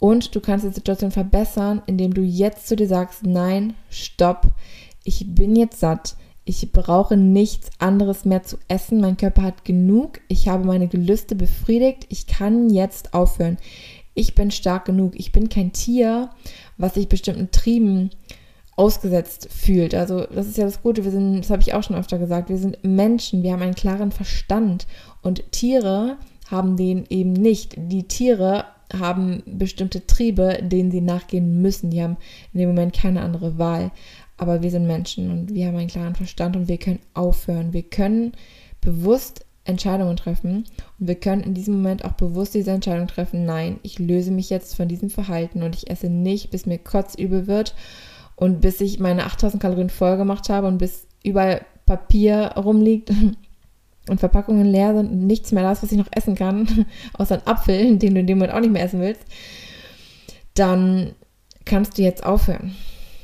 Und 0.00 0.34
du 0.34 0.40
kannst 0.40 0.66
die 0.66 0.72
Situation 0.72 1.12
verbessern, 1.12 1.82
indem 1.86 2.12
du 2.12 2.22
jetzt 2.22 2.66
zu 2.66 2.76
dir 2.76 2.88
sagst, 2.88 3.24
nein, 3.24 3.74
stopp, 3.90 4.48
ich 5.04 5.34
bin 5.34 5.54
jetzt 5.54 5.80
satt. 5.80 6.16
Ich 6.46 6.72
brauche 6.72 7.16
nichts 7.16 7.70
anderes 7.78 8.24
mehr 8.24 8.42
zu 8.42 8.58
essen. 8.68 9.00
Mein 9.00 9.16
Körper 9.16 9.42
hat 9.42 9.64
genug. 9.64 10.20
Ich 10.28 10.48
habe 10.48 10.66
meine 10.66 10.88
Gelüste 10.88 11.34
befriedigt. 11.34 12.06
Ich 12.10 12.26
kann 12.26 12.68
jetzt 12.68 13.14
aufhören. 13.14 13.56
Ich 14.14 14.34
bin 14.34 14.50
stark 14.50 14.84
genug. 14.84 15.14
Ich 15.16 15.32
bin 15.32 15.48
kein 15.48 15.72
Tier, 15.72 16.30
was 16.76 16.94
sich 16.94 17.08
bestimmten 17.08 17.50
Trieben 17.50 18.10
ausgesetzt 18.76 19.48
fühlt. 19.50 19.94
Also 19.94 20.26
das 20.26 20.46
ist 20.46 20.56
ja 20.56 20.64
das 20.64 20.82
Gute, 20.82 21.04
wir 21.04 21.10
sind, 21.10 21.40
das 21.40 21.50
habe 21.50 21.62
ich 21.62 21.74
auch 21.74 21.82
schon 21.82 21.96
öfter 21.96 22.18
gesagt, 22.18 22.48
wir 22.48 22.58
sind 22.58 22.82
Menschen, 22.82 23.42
wir 23.42 23.52
haben 23.52 23.62
einen 23.62 23.74
klaren 23.74 24.10
Verstand 24.10 24.86
und 25.22 25.52
Tiere 25.52 26.16
haben 26.50 26.76
den 26.76 27.04
eben 27.08 27.32
nicht. 27.32 27.74
Die 27.76 28.04
Tiere 28.04 28.64
haben 28.92 29.42
bestimmte 29.46 30.06
Triebe, 30.06 30.58
denen 30.62 30.90
sie 30.90 31.00
nachgehen 31.00 31.62
müssen. 31.62 31.90
Die 31.90 32.02
haben 32.02 32.16
in 32.52 32.60
dem 32.60 32.68
Moment 32.68 32.94
keine 32.94 33.22
andere 33.22 33.58
Wahl. 33.58 33.90
Aber 34.36 34.62
wir 34.62 34.70
sind 34.70 34.86
Menschen 34.86 35.30
und 35.30 35.54
wir 35.54 35.68
haben 35.68 35.76
einen 35.76 35.88
klaren 35.88 36.14
Verstand 36.14 36.56
und 36.56 36.68
wir 36.68 36.78
können 36.78 37.00
aufhören. 37.14 37.72
Wir 37.72 37.84
können 37.84 38.32
bewusst 38.80 39.43
Entscheidungen 39.64 40.16
treffen 40.16 40.64
und 40.98 41.08
wir 41.08 41.14
können 41.14 41.42
in 41.42 41.54
diesem 41.54 41.74
Moment 41.74 42.04
auch 42.04 42.12
bewusst 42.12 42.54
diese 42.54 42.70
Entscheidung 42.70 43.08
treffen, 43.08 43.44
nein, 43.46 43.80
ich 43.82 43.98
löse 43.98 44.30
mich 44.30 44.50
jetzt 44.50 44.76
von 44.76 44.88
diesem 44.88 45.08
Verhalten 45.10 45.62
und 45.62 45.74
ich 45.74 45.90
esse 45.90 46.08
nicht, 46.08 46.50
bis 46.50 46.66
mir 46.66 46.78
kotzübel 46.78 47.46
wird 47.46 47.74
und 48.36 48.60
bis 48.60 48.80
ich 48.80 49.00
meine 49.00 49.24
8000 49.24 49.62
Kalorien 49.62 49.90
voll 49.90 50.16
gemacht 50.16 50.48
habe 50.48 50.66
und 50.66 50.78
bis 50.78 51.06
überall 51.22 51.64
Papier 51.86 52.52
rumliegt 52.56 53.10
und 54.08 54.20
Verpackungen 54.20 54.66
leer 54.66 54.94
sind 54.94 55.10
und 55.10 55.26
nichts 55.26 55.52
mehr 55.52 55.62
da 55.62 55.72
ist, 55.72 55.82
was 55.82 55.92
ich 55.92 55.98
noch 55.98 56.12
essen 56.12 56.34
kann, 56.34 56.86
außer 57.14 57.36
ein 57.36 57.46
Apfel, 57.46 57.96
den 57.98 58.14
du 58.14 58.20
in 58.20 58.26
dem 58.26 58.38
Moment 58.38 58.54
auch 58.54 58.60
nicht 58.60 58.72
mehr 58.72 58.84
essen 58.84 59.00
willst, 59.00 59.22
dann 60.54 61.12
kannst 61.64 61.96
du 61.96 62.02
jetzt 62.02 62.24
aufhören. 62.24 62.74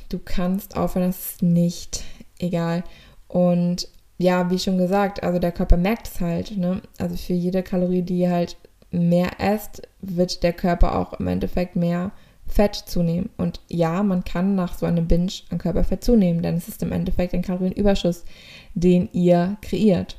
Du 0.09 0.19
kannst 0.19 0.75
aufhören, 0.75 1.07
das 1.07 1.33
ist 1.33 1.43
nicht 1.43 2.03
egal. 2.39 2.83
Und 3.27 3.87
ja, 4.21 4.49
wie 4.49 4.59
schon 4.59 4.77
gesagt, 4.77 5.23
also 5.23 5.39
der 5.39 5.51
Körper 5.51 5.77
merkt 5.77 6.07
es 6.07 6.21
halt. 6.21 6.57
Ne? 6.57 6.81
Also 6.97 7.15
für 7.15 7.33
jede 7.33 7.63
Kalorie, 7.63 8.01
die 8.01 8.19
ihr 8.19 8.31
halt 8.31 8.57
mehr 8.91 9.39
esst, 9.39 9.81
wird 10.01 10.43
der 10.43 10.53
Körper 10.53 10.97
auch 10.97 11.13
im 11.13 11.27
Endeffekt 11.27 11.75
mehr 11.75 12.11
Fett 12.45 12.75
zunehmen. 12.75 13.29
Und 13.37 13.61
ja, 13.69 14.03
man 14.03 14.23
kann 14.23 14.55
nach 14.55 14.77
so 14.77 14.85
einem 14.85 15.07
Binge 15.07 15.31
an 15.49 15.57
Körperfett 15.57 16.03
zunehmen, 16.03 16.41
denn 16.41 16.55
es 16.55 16.67
ist 16.67 16.83
im 16.83 16.91
Endeffekt 16.91 17.33
ein 17.33 17.41
Kalorienüberschuss, 17.41 18.25
den 18.73 19.09
ihr 19.13 19.57
kreiert. 19.61 20.17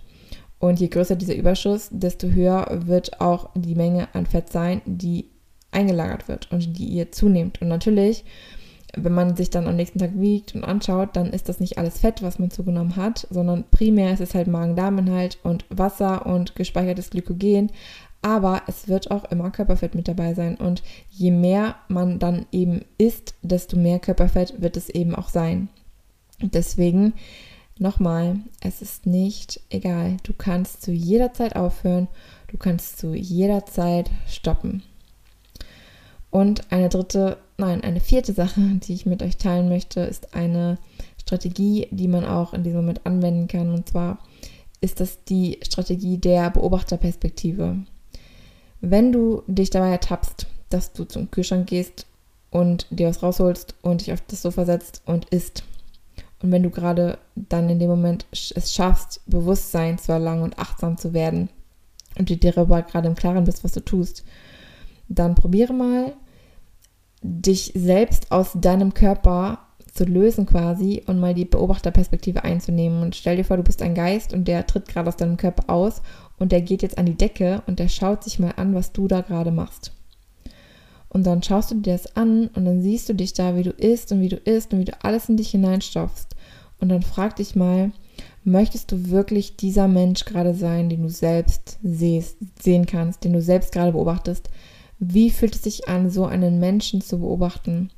Und 0.59 0.81
je 0.81 0.89
größer 0.89 1.17
dieser 1.17 1.35
Überschuss, 1.35 1.89
desto 1.91 2.29
höher 2.29 2.67
wird 2.87 3.21
auch 3.21 3.51
die 3.55 3.75
Menge 3.75 4.09
an 4.15 4.27
Fett 4.27 4.51
sein, 4.51 4.81
die 4.87 5.29
eingelagert 5.73 6.29
wird 6.29 6.51
und 6.53 6.79
die 6.79 6.87
ihr 6.87 7.11
zunehmt. 7.13 7.61
Und 7.61 7.69
natürlich, 7.69 8.25
wenn 8.95 9.15
man 9.15 9.37
sich 9.37 9.51
dann 9.51 9.67
am 9.67 9.77
nächsten 9.77 9.99
Tag 9.99 10.11
wiegt 10.15 10.55
und 10.55 10.65
anschaut, 10.65 11.11
dann 11.15 11.33
ist 11.33 11.49
das 11.49 11.61
nicht 11.61 11.79
alles 11.79 12.01
Fett, 12.01 12.23
was 12.23 12.39
man 12.39 12.51
zugenommen 12.51 12.97
hat, 12.97 13.27
sondern 13.31 13.65
primär 13.71 14.13
ist 14.13 14.21
es 14.21 14.35
halt 14.35 14.49
Magen-Darm-Inhalt 14.49 15.39
und 15.43 15.65
Wasser 15.71 16.27
und 16.27 16.55
gespeichertes 16.55 17.11
Glykogen 17.11 17.71
aber 18.23 18.63
es 18.69 18.87
wird 18.87 19.11
auch 19.11 19.25
immer 19.25 19.51
Körperfett 19.51 19.97
mit 19.97 20.07
dabei 20.07 20.33
sein. 20.35 20.55
Und 20.55 20.83
je 21.11 21.33
mehr 21.33 21.75
man 21.89 22.21
dann 22.21 22.47
eben 22.53 22.85
isst, 22.97 23.35
desto 23.43 23.77
mehr 23.77 23.99
Körperfett 23.99 24.63
wird 24.63 24.77
es 24.77 24.89
eben 24.89 25.15
auch 25.15 25.29
sein. 25.29 25.69
deswegen 26.41 27.15
nochmal, 27.79 28.37
es 28.61 28.81
ist 28.81 29.07
nicht 29.07 29.61
egal. 29.71 30.19
Du 30.23 30.33
kannst 30.33 30.83
zu 30.83 30.93
jeder 30.93 31.33
Zeit 31.33 31.57
aufhören, 31.57 32.09
du 32.49 32.57
kannst 32.57 32.99
zu 32.99 33.15
jeder 33.15 33.67
Zeit 33.67 34.11
stoppen. 34.29 34.83
Und 36.31 36.73
eine 36.73 36.89
dritte, 36.89 37.39
nein, 37.63 37.83
eine 37.83 38.01
vierte 38.01 38.33
Sache, 38.33 38.61
die 38.61 38.95
ich 38.95 39.07
mit 39.07 39.23
euch 39.23 39.37
teilen 39.37 39.69
möchte, 39.69 40.01
ist 40.01 40.35
eine 40.35 40.79
Strategie, 41.21 41.89
die 41.91 42.09
man 42.09 42.25
auch 42.25 42.53
in 42.53 42.63
diesem 42.63 42.81
Moment 42.81 43.07
anwenden 43.07 43.49
kann. 43.49 43.73
Und 43.73 43.89
zwar 43.89 44.19
ist 44.81 45.01
das 45.01 45.25
die 45.25 45.59
Strategie 45.63 46.19
der 46.19 46.51
Beobachterperspektive. 46.51 47.77
Wenn 48.81 49.13
du 49.13 49.43
dich 49.47 49.71
dabei 49.71 49.91
ertappst, 49.91 50.47
dass 50.69 50.93
du 50.93 51.05
zum 51.05 51.31
Kühlschrank 51.31 51.69
gehst 51.69 52.07
und 52.51 52.87
dir 52.91 53.09
was 53.09 53.23
rausholst 53.23 53.77
und 53.83 54.01
dich 54.01 54.13
auf 54.13 54.23
das 54.27 54.43
Sofa 54.43 54.65
setzt 54.65 55.03
und 55.07 55.27
isst, 55.27 55.65
und 56.43 56.51
wenn 56.51 56.65
du 56.65 56.71
gerade 56.71 57.19
dann 57.37 57.71
in 57.71 57.79
dem 57.79 57.89
Moment 57.89 58.27
es 58.33 58.75
schaffst, 58.75 59.21
Bewusstsein 59.27 59.99
zu 59.99 60.11
erlangen 60.11 60.43
und 60.43 60.59
achtsam 60.59 60.99
zu 60.99 61.15
werden 61.15 61.49
und 62.19 62.29
dir 62.29 62.37
darüber 62.37 62.83
gerade 62.83 63.07
im 63.07 63.15
Klaren 63.15 63.45
bist, 63.45 63.63
was 63.63 63.73
du 63.73 63.81
tust, 63.81 64.25
dann 65.09 65.37
probiere 65.37 65.73
mal, 65.73 66.15
dich 67.23 67.73
selbst 67.75 68.33
aus 68.33 68.51
deinem 68.55 68.95
Körper 68.95 69.61
zu 69.93 70.05
lösen 70.05 70.47
quasi 70.47 71.03
und 71.07 71.21
mal 71.21 71.35
die 71.35 71.45
Beobachterperspektive 71.45 72.45
einzunehmen. 72.45 73.03
Und 73.03 73.15
stell 73.15 73.37
dir 73.37 73.45
vor, 73.45 73.59
du 73.59 73.63
bist 73.63 73.83
ein 73.83 73.95
Geist 73.95 74.33
und 74.33 74.49
der 74.49 74.67
tritt 74.67 74.89
gerade 74.89 75.09
aus 75.09 75.17
deinem 75.17 75.37
Körper 75.37 75.73
aus 75.73 76.03
und 76.39 76.51
der 76.51 76.63
geht 76.63 76.83
jetzt 76.83 76.99
an 76.99 77.07
die 77.07 77.17
Decke 77.17 77.63
und 77.67 77.79
der 77.79 77.89
schaut 77.89 78.25
sich 78.25 78.39
mal 78.39 78.55
an, 78.57 78.75
was 78.75 78.93
du 78.93 79.07
da 79.07 79.21
gerade 79.21 79.51
machst. 79.51 79.93
Und 81.11 81.27
dann 81.27 81.43
schaust 81.43 81.71
du 81.71 81.75
dir 81.75 81.93
das 81.93 82.17
an 82.17 82.49
und 82.55 82.65
dann 82.65 82.81
siehst 82.81 83.09
du 83.11 83.15
dich 83.15 83.35
da, 83.35 83.55
wie 83.55 83.63
du 83.63 83.71
isst 83.71 84.13
und 84.13 84.23
wie 84.23 84.31
du 84.31 84.37
isst 84.37 84.73
und 84.73 84.81
wie 84.81 84.87
du 84.87 84.95
alles 85.03 85.29
in 85.29 85.37
dich 85.37 85.51
hineinstopfst. 85.51 86.35
Und 86.81 86.89
dann 86.89 87.03
frag 87.03 87.37
dich 87.37 87.55
mal, 87.55 87.93
möchtest 88.45 88.91
du 88.91 89.11
wirklich 89.11 89.57
dieser 89.57 89.89
Mensch 89.89 90.25
gerade 90.25 90.55
sein, 90.55 90.89
den 90.89 91.03
du 91.03 91.11
selbst 91.11 91.79
siehst, 91.83 92.39
sehen 92.61 92.87
kannst, 92.87 93.25
den 93.25 93.35
du 93.35 93.43
selbst 93.43 93.73
gerade 93.73 93.93
beobachtest? 93.93 94.49
Wie 95.05 95.31
fühlt 95.31 95.57
es 95.57 95.65
sich 95.65 95.89
an, 95.89 96.11
so 96.11 96.27
einen 96.27 96.61
Menschen 96.61 97.01
zu 97.01 97.19
beobachten? 97.19 97.91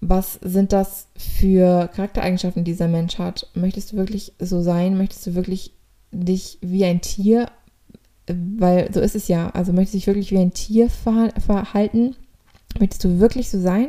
Was 0.00 0.38
sind 0.42 0.72
das 0.72 1.08
für 1.18 1.88
Charaktereigenschaften, 1.88 2.64
die 2.64 2.70
dieser 2.70 2.88
Mensch 2.88 3.18
hat? 3.18 3.50
Möchtest 3.52 3.92
du 3.92 3.96
wirklich 3.96 4.32
so 4.38 4.62
sein? 4.62 4.96
Möchtest 4.96 5.26
du 5.26 5.34
wirklich 5.34 5.74
dich 6.12 6.56
wie 6.62 6.86
ein 6.86 7.02
Tier, 7.02 7.50
weil 8.26 8.90
so 8.90 9.00
ist 9.00 9.14
es 9.14 9.28
ja, 9.28 9.50
also 9.50 9.74
möchtest 9.74 9.92
du 9.92 9.98
dich 9.98 10.06
wirklich 10.06 10.30
wie 10.30 10.38
ein 10.38 10.54
Tier 10.54 10.88
verhalten? 10.88 12.16
Möchtest 12.80 13.04
du 13.04 13.18
wirklich 13.18 13.50
so 13.50 13.60
sein? 13.60 13.88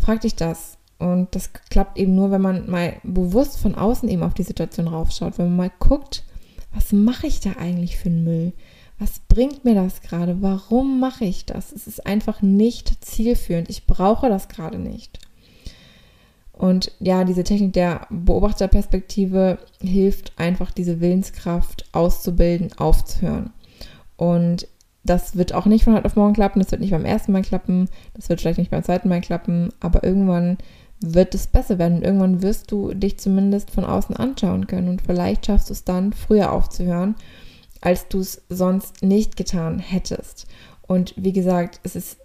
Frag 0.00 0.22
dich 0.22 0.34
das. 0.34 0.78
Und 0.98 1.34
das 1.34 1.50
klappt 1.68 1.98
eben 1.98 2.14
nur, 2.14 2.30
wenn 2.30 2.40
man 2.40 2.70
mal 2.70 2.94
bewusst 3.02 3.58
von 3.58 3.74
außen 3.74 4.08
eben 4.08 4.22
auf 4.22 4.32
die 4.32 4.44
Situation 4.44 4.88
raufschaut, 4.88 5.36
wenn 5.36 5.48
man 5.48 5.68
mal 5.68 5.72
guckt, 5.78 6.24
was 6.72 6.92
mache 6.92 7.26
ich 7.26 7.40
da 7.40 7.50
eigentlich 7.58 7.98
für 7.98 8.08
einen 8.08 8.24
Müll? 8.24 8.52
Was 9.02 9.18
bringt 9.18 9.64
mir 9.64 9.74
das 9.74 10.00
gerade? 10.00 10.42
Warum 10.42 11.00
mache 11.00 11.24
ich 11.24 11.44
das? 11.44 11.72
Es 11.72 11.88
ist 11.88 12.06
einfach 12.06 12.40
nicht 12.40 13.04
zielführend. 13.04 13.68
Ich 13.68 13.84
brauche 13.88 14.28
das 14.28 14.46
gerade 14.46 14.78
nicht. 14.78 15.18
Und 16.52 16.92
ja, 17.00 17.24
diese 17.24 17.42
Technik 17.42 17.72
der 17.72 18.06
Beobachterperspektive 18.10 19.58
hilft 19.80 20.38
einfach, 20.38 20.70
diese 20.70 21.00
Willenskraft 21.00 21.84
auszubilden, 21.90 22.78
aufzuhören. 22.78 23.50
Und 24.16 24.68
das 25.02 25.34
wird 25.34 25.52
auch 25.52 25.66
nicht 25.66 25.82
von 25.82 25.94
heute 25.94 26.06
auf 26.06 26.14
morgen 26.14 26.34
klappen, 26.34 26.60
das 26.60 26.70
wird 26.70 26.80
nicht 26.80 26.92
beim 26.92 27.04
ersten 27.04 27.32
Mal 27.32 27.42
klappen, 27.42 27.88
das 28.14 28.28
wird 28.28 28.40
vielleicht 28.40 28.60
nicht 28.60 28.70
beim 28.70 28.84
zweiten 28.84 29.08
Mal 29.08 29.20
klappen, 29.20 29.70
aber 29.80 30.04
irgendwann 30.04 30.58
wird 31.00 31.34
es 31.34 31.48
besser 31.48 31.80
werden. 31.80 32.02
Irgendwann 32.02 32.40
wirst 32.40 32.70
du 32.70 32.94
dich 32.94 33.18
zumindest 33.18 33.72
von 33.72 33.84
außen 33.84 34.16
anschauen 34.16 34.68
können 34.68 34.88
und 34.88 35.02
vielleicht 35.02 35.46
schaffst 35.46 35.70
du 35.70 35.72
es 35.72 35.82
dann 35.82 36.12
früher 36.12 36.52
aufzuhören, 36.52 37.16
als 37.82 38.08
du 38.08 38.20
es 38.20 38.40
sonst 38.48 39.02
nicht 39.02 39.36
getan 39.36 39.78
hättest. 39.78 40.46
Und 40.80 41.12
wie 41.16 41.32
gesagt, 41.32 41.80
es 41.82 41.94
ist 41.94 42.16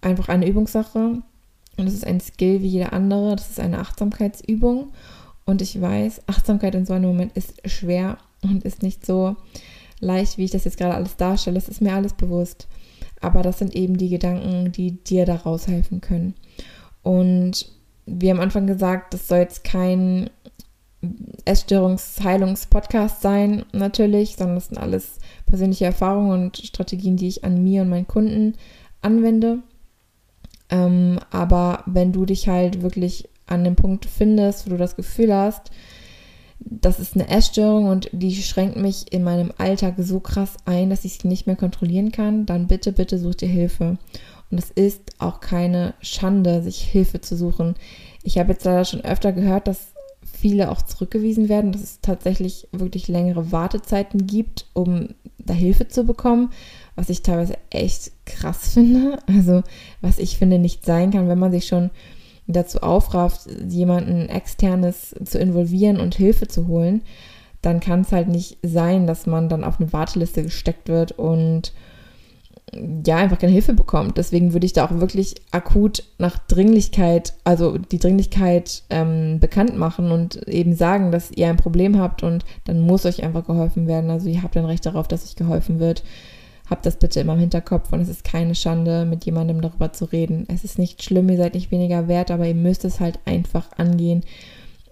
einfach 0.00 0.28
eine 0.28 0.48
Übungssache. 0.48 1.22
Und 1.76 1.86
es 1.86 1.94
ist 1.94 2.06
ein 2.06 2.20
Skill 2.20 2.62
wie 2.62 2.68
jeder 2.68 2.92
andere. 2.92 3.36
Das 3.36 3.50
ist 3.50 3.60
eine 3.60 3.78
Achtsamkeitsübung. 3.78 4.92
Und 5.44 5.62
ich 5.62 5.80
weiß, 5.80 6.22
Achtsamkeit 6.26 6.74
in 6.74 6.86
so 6.86 6.94
einem 6.94 7.10
Moment 7.10 7.36
ist 7.36 7.68
schwer 7.68 8.16
und 8.42 8.64
ist 8.64 8.82
nicht 8.82 9.04
so 9.04 9.36
leicht, 10.00 10.38
wie 10.38 10.44
ich 10.44 10.50
das 10.50 10.64
jetzt 10.64 10.78
gerade 10.78 10.94
alles 10.94 11.16
darstelle. 11.16 11.56
Das 11.56 11.68
ist 11.68 11.82
mir 11.82 11.94
alles 11.94 12.14
bewusst. 12.14 12.66
Aber 13.20 13.42
das 13.42 13.58
sind 13.58 13.74
eben 13.74 13.96
die 13.96 14.08
Gedanken, 14.08 14.72
die 14.72 14.92
dir 14.92 15.26
da 15.26 15.36
raushelfen 15.36 16.00
können. 16.00 16.34
Und 17.02 17.68
wie 18.06 18.30
am 18.30 18.40
Anfang 18.40 18.66
gesagt, 18.66 19.14
das 19.14 19.28
soll 19.28 19.38
jetzt 19.38 19.64
kein 19.64 20.30
Essstörungsheilungspodcast 21.44 23.22
sein, 23.22 23.64
natürlich, 23.72 24.36
sondern 24.36 24.56
das 24.56 24.68
sind 24.68 24.78
alles 24.78 25.18
persönliche 25.46 25.84
Erfahrungen 25.84 26.30
und 26.30 26.58
Strategien, 26.58 27.16
die 27.16 27.28
ich 27.28 27.44
an 27.44 27.62
mir 27.62 27.82
und 27.82 27.88
meinen 27.88 28.08
Kunden 28.08 28.54
anwende. 29.02 29.58
Ähm, 30.70 31.18
aber 31.30 31.82
wenn 31.86 32.12
du 32.12 32.24
dich 32.24 32.48
halt 32.48 32.82
wirklich 32.82 33.28
an 33.46 33.64
dem 33.64 33.76
Punkt 33.76 34.06
findest, 34.06 34.66
wo 34.66 34.70
du 34.70 34.76
das 34.76 34.96
Gefühl 34.96 35.34
hast, 35.34 35.70
das 36.60 36.98
ist 36.98 37.14
eine 37.14 37.28
Essstörung 37.28 37.86
und 37.86 38.08
die 38.12 38.34
schränkt 38.34 38.76
mich 38.76 39.12
in 39.12 39.22
meinem 39.22 39.52
Alltag 39.58 39.94
so 39.98 40.20
krass 40.20 40.56
ein, 40.64 40.90
dass 40.90 41.04
ich 41.04 41.18
sie 41.18 41.28
nicht 41.28 41.46
mehr 41.46 41.56
kontrollieren 41.56 42.10
kann, 42.10 42.46
dann 42.46 42.68
bitte, 42.68 42.92
bitte 42.92 43.18
such 43.18 43.36
dir 43.36 43.48
Hilfe. 43.48 43.98
Und 44.50 44.58
es 44.58 44.70
ist 44.70 45.12
auch 45.18 45.40
keine 45.40 45.94
Schande, 46.00 46.62
sich 46.62 46.80
Hilfe 46.80 47.20
zu 47.20 47.36
suchen. 47.36 47.74
Ich 48.22 48.38
habe 48.38 48.52
jetzt 48.52 48.64
leider 48.64 48.84
schon 48.84 49.02
öfter 49.02 49.32
gehört, 49.32 49.66
dass 49.68 49.93
viele 50.44 50.70
auch 50.70 50.82
zurückgewiesen 50.82 51.48
werden, 51.48 51.72
dass 51.72 51.82
es 51.82 52.00
tatsächlich 52.02 52.68
wirklich 52.70 53.08
längere 53.08 53.50
Wartezeiten 53.50 54.26
gibt, 54.26 54.66
um 54.74 55.14
da 55.38 55.54
Hilfe 55.54 55.88
zu 55.88 56.04
bekommen, 56.04 56.50
was 56.96 57.08
ich 57.08 57.22
teilweise 57.22 57.56
echt 57.70 58.12
krass 58.26 58.68
finde. 58.74 59.20
Also 59.26 59.62
was 60.02 60.18
ich 60.18 60.36
finde 60.36 60.58
nicht 60.58 60.84
sein 60.84 61.12
kann, 61.12 61.30
wenn 61.30 61.38
man 61.38 61.50
sich 61.50 61.66
schon 61.66 61.88
dazu 62.46 62.80
aufrafft, 62.80 63.48
jemanden 63.70 64.28
externes 64.28 65.14
zu 65.24 65.38
involvieren 65.38 65.98
und 65.98 66.14
Hilfe 66.14 66.46
zu 66.46 66.66
holen, 66.66 67.00
dann 67.62 67.80
kann 67.80 68.02
es 68.02 68.12
halt 68.12 68.28
nicht 68.28 68.58
sein, 68.62 69.06
dass 69.06 69.24
man 69.24 69.48
dann 69.48 69.64
auf 69.64 69.80
eine 69.80 69.94
Warteliste 69.94 70.42
gesteckt 70.42 70.90
wird 70.90 71.12
und 71.12 71.72
ja, 73.06 73.16
einfach 73.16 73.38
keine 73.38 73.52
Hilfe 73.52 73.72
bekommt. 73.72 74.18
Deswegen 74.18 74.52
würde 74.52 74.66
ich 74.66 74.72
da 74.72 74.84
auch 74.84 75.00
wirklich 75.00 75.34
akut 75.50 76.04
nach 76.18 76.38
Dringlichkeit, 76.38 77.34
also 77.44 77.78
die 77.78 77.98
Dringlichkeit 77.98 78.82
ähm, 78.90 79.40
bekannt 79.40 79.76
machen 79.76 80.10
und 80.10 80.46
eben 80.48 80.74
sagen, 80.74 81.12
dass 81.12 81.30
ihr 81.30 81.48
ein 81.48 81.56
Problem 81.56 81.98
habt 81.98 82.22
und 82.22 82.44
dann 82.64 82.80
muss 82.80 83.06
euch 83.06 83.22
einfach 83.22 83.46
geholfen 83.46 83.86
werden. 83.86 84.10
Also 84.10 84.28
ihr 84.28 84.42
habt 84.42 84.56
ein 84.56 84.64
Recht 84.64 84.86
darauf, 84.86 85.08
dass 85.08 85.24
euch 85.24 85.36
geholfen 85.36 85.78
wird. 85.78 86.02
Habt 86.68 86.86
das 86.86 86.96
bitte 86.96 87.20
immer 87.20 87.34
im 87.34 87.40
Hinterkopf 87.40 87.92
und 87.92 88.00
es 88.00 88.08
ist 88.08 88.24
keine 88.24 88.54
Schande, 88.54 89.04
mit 89.04 89.24
jemandem 89.26 89.60
darüber 89.60 89.92
zu 89.92 90.06
reden. 90.06 90.46
Es 90.48 90.64
ist 90.64 90.78
nicht 90.78 91.02
schlimm, 91.02 91.28
ihr 91.28 91.36
seid 91.36 91.54
nicht 91.54 91.70
weniger 91.70 92.08
wert, 92.08 92.30
aber 92.30 92.46
ihr 92.46 92.54
müsst 92.54 92.84
es 92.84 93.00
halt 93.00 93.18
einfach 93.26 93.66
angehen. 93.76 94.22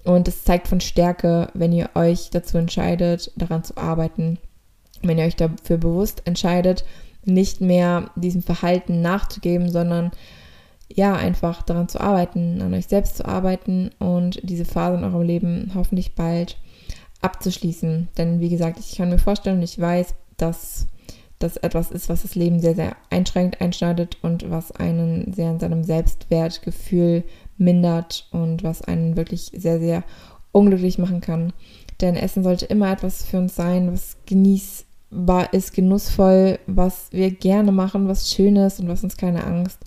Und 0.04 0.28
es 0.28 0.44
zeigt 0.44 0.68
von 0.68 0.80
Stärke, 0.80 1.48
wenn 1.54 1.72
ihr 1.72 1.90
euch 1.94 2.30
dazu 2.30 2.58
entscheidet, 2.58 3.32
daran 3.36 3.64
zu 3.64 3.76
arbeiten. 3.76 4.38
Wenn 5.02 5.18
ihr 5.18 5.24
euch 5.24 5.36
dafür 5.36 5.78
bewusst 5.78 6.22
entscheidet, 6.26 6.84
nicht 7.24 7.60
mehr 7.60 8.10
diesem 8.16 8.42
Verhalten 8.42 9.00
nachzugeben, 9.00 9.70
sondern 9.70 10.10
ja, 10.94 11.14
einfach 11.14 11.62
daran 11.62 11.88
zu 11.88 12.00
arbeiten, 12.00 12.60
an 12.60 12.74
euch 12.74 12.86
selbst 12.86 13.16
zu 13.16 13.24
arbeiten 13.26 13.90
und 13.98 14.40
diese 14.42 14.64
Phase 14.64 14.98
in 14.98 15.04
eurem 15.04 15.22
Leben 15.22 15.72
hoffentlich 15.74 16.14
bald 16.14 16.58
abzuschließen. 17.22 18.08
Denn 18.18 18.40
wie 18.40 18.50
gesagt, 18.50 18.78
ich 18.78 18.96
kann 18.96 19.08
mir 19.08 19.18
vorstellen 19.18 19.58
und 19.58 19.62
ich 19.62 19.78
weiß, 19.78 20.14
dass 20.36 20.86
das 21.38 21.56
etwas 21.56 21.90
ist, 21.90 22.08
was 22.08 22.22
das 22.22 22.34
Leben 22.34 22.60
sehr, 22.60 22.74
sehr 22.74 22.96
einschränkt, 23.10 23.60
einschneidet 23.60 24.18
und 24.22 24.50
was 24.50 24.72
einen 24.72 25.32
sehr 25.32 25.50
in 25.50 25.60
seinem 25.60 25.82
Selbstwertgefühl 25.82 27.24
mindert 27.56 28.28
und 28.30 28.62
was 28.62 28.82
einen 28.82 29.16
wirklich 29.16 29.50
sehr, 29.54 29.80
sehr 29.80 30.04
unglücklich 30.52 30.98
machen 30.98 31.20
kann. 31.20 31.52
Denn 32.00 32.16
Essen 32.16 32.44
sollte 32.44 32.66
immer 32.66 32.92
etwas 32.92 33.24
für 33.24 33.38
uns 33.38 33.56
sein, 33.56 33.92
was 33.92 34.16
genießbar 35.12 35.52
ist, 35.52 35.74
genussvoll, 35.74 36.58
was 36.66 37.08
wir 37.12 37.30
gerne 37.30 37.72
machen, 37.72 38.08
was 38.08 38.32
Schönes 38.32 38.80
und 38.80 38.88
was 38.88 39.04
uns 39.04 39.16
keine 39.16 39.44
Angst 39.44 39.78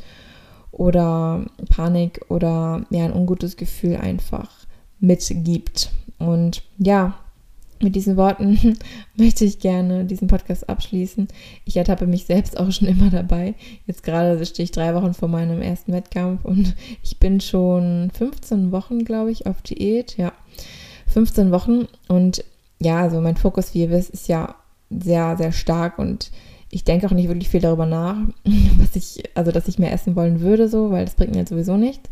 oder 0.72 1.46
Panik 1.70 2.22
oder 2.30 2.86
ja, 2.90 3.06
ein 3.06 3.14
ungutes 3.14 3.58
Gefühl 3.58 3.96
einfach 3.96 4.50
mitgibt. 5.00 5.92
Und 6.20 6.64
ja, 6.78 7.16
mit 7.82 7.96
diesen 7.96 8.18
Worten 8.18 8.78
möchte 9.16 9.46
ich 9.46 9.60
gerne 9.60 10.06
diesen 10.06 10.28
Podcast 10.28 10.70
abschließen. 10.70 11.28
Ich 11.66 11.76
ertappe 11.78 12.08
mich 12.08 12.26
selbst 12.26 12.58
auch 12.58 12.72
schon 12.72 12.88
immer 12.88 13.10
dabei. 13.10 13.56
Jetzt 13.86 14.04
gerade 14.04 14.46
stehe 14.46 14.66
ich 14.66 14.72
drei 14.72 14.94
Wochen 14.96 15.14
vor 15.14 15.28
meinem 15.28 15.62
ersten 15.62 15.92
Wettkampf 15.92 16.46
und 16.46 16.76
ich 17.04 17.20
bin 17.20 17.42
schon 17.42 18.12
15 18.18 18.72
Wochen, 18.72 19.06
glaube 19.06 19.32
ich, 19.32 19.48
auf 19.48 19.62
Diät. 19.62 20.18
Ja, 20.18 20.34
15 21.08 21.52
Wochen. 21.52 21.88
Und 22.08 22.44
ja, 22.80 23.02
also 23.02 23.22
mein 23.22 23.38
Fokus, 23.38 23.74
wie 23.74 23.84
ihr 23.84 23.90
wisst, 23.90 24.10
ist 24.10 24.28
ja 24.28 24.56
sehr, 24.90 25.38
sehr 25.38 25.52
stark 25.52 26.00
und 26.00 26.32
ich 26.70 26.84
denke 26.84 27.08
auch 27.08 27.12
nicht 27.12 27.28
wirklich 27.28 27.50
viel 27.50 27.62
darüber 27.62 27.86
nach, 27.86 28.18
was 28.78 28.96
ich, 28.96 29.24
also 29.36 29.52
dass 29.52 29.68
ich 29.68 29.80
mehr 29.80 29.94
essen 29.94 30.16
wollen 30.16 30.42
würde, 30.42 30.68
so, 30.68 30.92
weil 30.92 31.06
das 31.06 31.16
bringt 31.16 31.32
mir 31.32 31.40
jetzt 31.40 31.50
sowieso 31.50 31.78
nichts. 31.78 32.10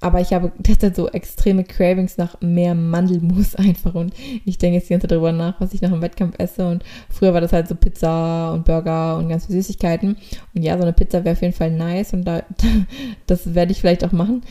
Aber 0.00 0.20
ich 0.20 0.32
habe 0.32 0.52
derzeit 0.58 0.94
so 0.94 1.08
extreme 1.08 1.64
Cravings 1.64 2.18
nach 2.18 2.40
mehr 2.40 2.74
Mandelmus 2.74 3.54
einfach 3.56 3.94
und 3.94 4.14
ich 4.44 4.56
denke 4.56 4.76
jetzt 4.76 4.88
die 4.88 4.94
ganze 4.94 5.08
Zeit 5.08 5.12
darüber 5.12 5.32
nach, 5.32 5.60
was 5.60 5.74
ich 5.74 5.82
nach 5.82 5.90
dem 5.90 6.02
Wettkampf 6.02 6.36
esse. 6.38 6.68
Und 6.68 6.84
früher 7.10 7.34
war 7.34 7.40
das 7.40 7.52
halt 7.52 7.66
so 7.66 7.74
Pizza 7.74 8.52
und 8.52 8.64
Burger 8.64 9.16
und 9.16 9.28
ganz 9.28 9.46
viele 9.46 9.60
Süßigkeiten. 9.60 10.16
Und 10.54 10.62
ja, 10.62 10.76
so 10.76 10.82
eine 10.82 10.92
Pizza 10.92 11.24
wäre 11.24 11.34
auf 11.34 11.42
jeden 11.42 11.54
Fall 11.54 11.72
nice 11.72 12.12
und 12.12 12.24
da, 12.24 12.42
das 13.26 13.54
werde 13.54 13.72
ich 13.72 13.80
vielleicht 13.80 14.04
auch 14.04 14.12
machen. 14.12 14.42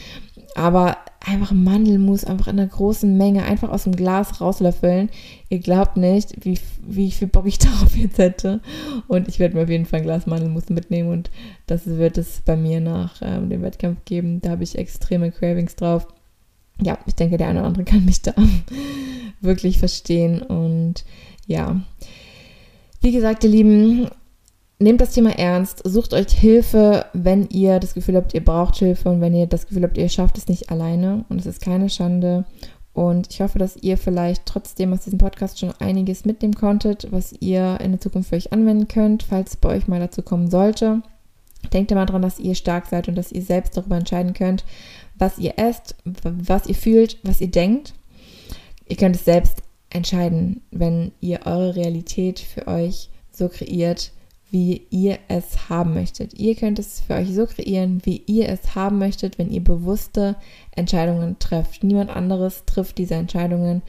Aber 0.58 0.98
einfach 1.24 1.52
Mandelmus, 1.52 2.24
einfach 2.24 2.48
in 2.48 2.60
einer 2.60 2.68
großen 2.68 3.16
Menge, 3.16 3.44
einfach 3.44 3.70
aus 3.70 3.84
dem 3.84 3.96
Glas 3.96 4.42
rauslöffeln. 4.42 5.10
Ihr 5.50 5.60
glaubt 5.60 5.98
nicht, 5.98 6.44
wie, 6.44 6.58
wie 6.82 7.12
viel 7.12 7.28
Bock 7.28 7.46
ich 7.46 7.60
darauf 7.60 7.96
jetzt 7.96 8.18
hätte. 8.18 8.60
Und 9.08 9.28
ich 9.28 9.38
werde 9.38 9.56
mir 9.56 9.64
auf 9.64 9.70
jeden 9.70 9.86
Fall 9.86 10.00
ein 10.00 10.06
Glas 10.06 10.26
Mandelmus 10.26 10.70
mitnehmen 10.70 11.10
und 11.10 11.30
das 11.68 11.86
wird 11.86 12.18
es 12.18 12.42
bei 12.42 12.56
mir 12.56 12.82
nach 12.82 13.22
ähm, 13.22 13.52
dem 13.52 13.62
Wettkampf 13.62 14.04
geben. 14.06 14.42
Da 14.42 14.50
habe 14.50 14.64
ich 14.64 14.80
extreme 14.80 15.32
Cravings 15.32 15.76
drauf. 15.76 16.08
Ja, 16.82 16.98
ich 17.06 17.14
denke, 17.14 17.38
der 17.38 17.50
eine 17.50 17.60
oder 17.60 17.68
andere 17.68 17.86
kann 17.86 18.06
mich 18.06 18.24
da 18.24 18.34
wirklich 19.42 19.78
verstehen. 19.78 20.42
Und 20.42 21.06
ja, 21.46 21.80
wie 23.02 23.12
gesagt, 23.12 23.44
ihr 23.44 23.52
Lieben, 23.52 24.10
nehmt 24.80 25.02
das 25.02 25.12
Thema 25.12 25.32
ernst, 25.38 25.82
sucht 25.84 26.14
euch 26.14 26.32
Hilfe, 26.32 27.06
wenn 27.14 27.48
ihr 27.50 27.80
das 27.80 27.94
Gefühl 27.94 28.16
habt, 28.16 28.34
ihr 28.34 28.44
braucht 28.44 28.76
Hilfe 28.78 29.10
und 29.10 29.22
wenn 29.22 29.34
ihr 29.34 29.48
das 29.48 29.68
Gefühl 29.68 29.84
habt, 29.84 29.98
ihr 29.98 30.10
schafft 30.10 30.38
es 30.38 30.48
nicht 30.48 30.70
alleine 30.70 31.26
und 31.30 31.40
es 31.40 31.46
ist 31.46 31.62
keine 31.62 31.90
Schande. 31.90 32.46
Und 32.94 33.32
ich 33.32 33.42
hoffe, 33.42 33.60
dass 33.60 33.78
ihr 33.78 33.96
vielleicht 33.96 34.48
trotzdem 34.48 34.92
aus 34.92 35.02
diesem 35.02 35.20
Podcast 35.20 35.60
schon 35.60 35.72
einiges 35.80 36.26
mitnehmen 36.26 36.56
konntet, 36.56 37.12
was 37.12 37.32
ihr 37.40 37.80
in 37.80 37.92
der 37.92 38.02
Zukunft 38.02 38.30
für 38.30 38.36
euch 38.36 38.52
anwenden 38.52 38.88
könnt, 38.88 39.22
falls 39.22 39.52
es 39.52 39.58
bei 39.58 39.70
euch 39.70 39.88
mal 39.88 40.00
dazu 40.00 40.24
kommen 40.24 40.50
sollte. 40.50 41.04
Denkt 41.72 41.92
immer 41.92 42.08
daran, 42.08 42.24
dass 42.24 42.40
ihr 42.40 42.56
stark 42.56 42.88
seid 42.88 43.08
und 43.08 43.16
dass 43.16 43.32
ihr 43.32 43.44
selbst 43.44 43.78
darüber 43.78 43.98
entscheiden 43.98 44.34
könnt, 44.34 44.64
was 45.16 45.38
ihr 45.38 45.54
esst, 45.58 45.96
was 46.06 46.66
ihr 46.66 46.76
fühlt, 46.76 47.20
was 47.24 47.40
ihr 47.40 47.52
denkt. 47.52 47.94
Ihr 48.88 48.96
könnt 48.96 49.16
es 49.16 49.26
selbst 49.26 49.62
entscheiden, 49.92 50.62
wenn 50.72 51.12
ihr 51.22 51.46
eure 51.46 51.76
Realität 51.76 52.40
für 52.40 52.68
euch 52.68 53.10
so 53.32 53.48
kreiert, 53.48 54.12
wie 54.50 54.88
ihr 54.90 55.20
es 55.28 55.70
haben 55.70 55.94
möchtet. 55.94 56.34
Ihr 56.34 56.56
könnt 56.56 56.80
es 56.80 57.02
für 57.02 57.16
euch 57.16 57.34
so 57.34 57.46
kreieren, 57.46 58.02
wie 58.04 58.24
ihr 58.28 58.50
es 58.50 58.76
haben 58.76 58.98
möchtet, 58.98 59.38
wenn 59.38 59.52
ihr 59.52 59.64
bewusste 59.64 60.36
Entscheidungen 60.72 61.38
trefft. 61.40 61.84
Niemand 61.84 62.10
anderes 62.10 62.64
trifft 62.66 62.98
diese 62.98 63.16
Entscheidungen 63.16 63.82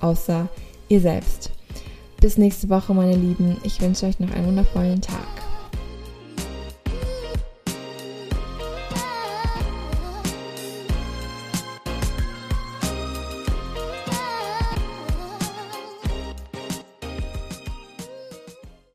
außer 0.00 0.48
ihr 0.88 1.00
selbst. 1.00 1.50
Bis 2.20 2.36
nächste 2.36 2.68
Woche, 2.68 2.92
meine 2.92 3.16
Lieben. 3.16 3.56
Ich 3.62 3.80
wünsche 3.80 4.06
euch 4.06 4.18
noch 4.20 4.30
einen 4.32 4.46
wundervollen 4.46 5.00
Tag. 5.00 5.49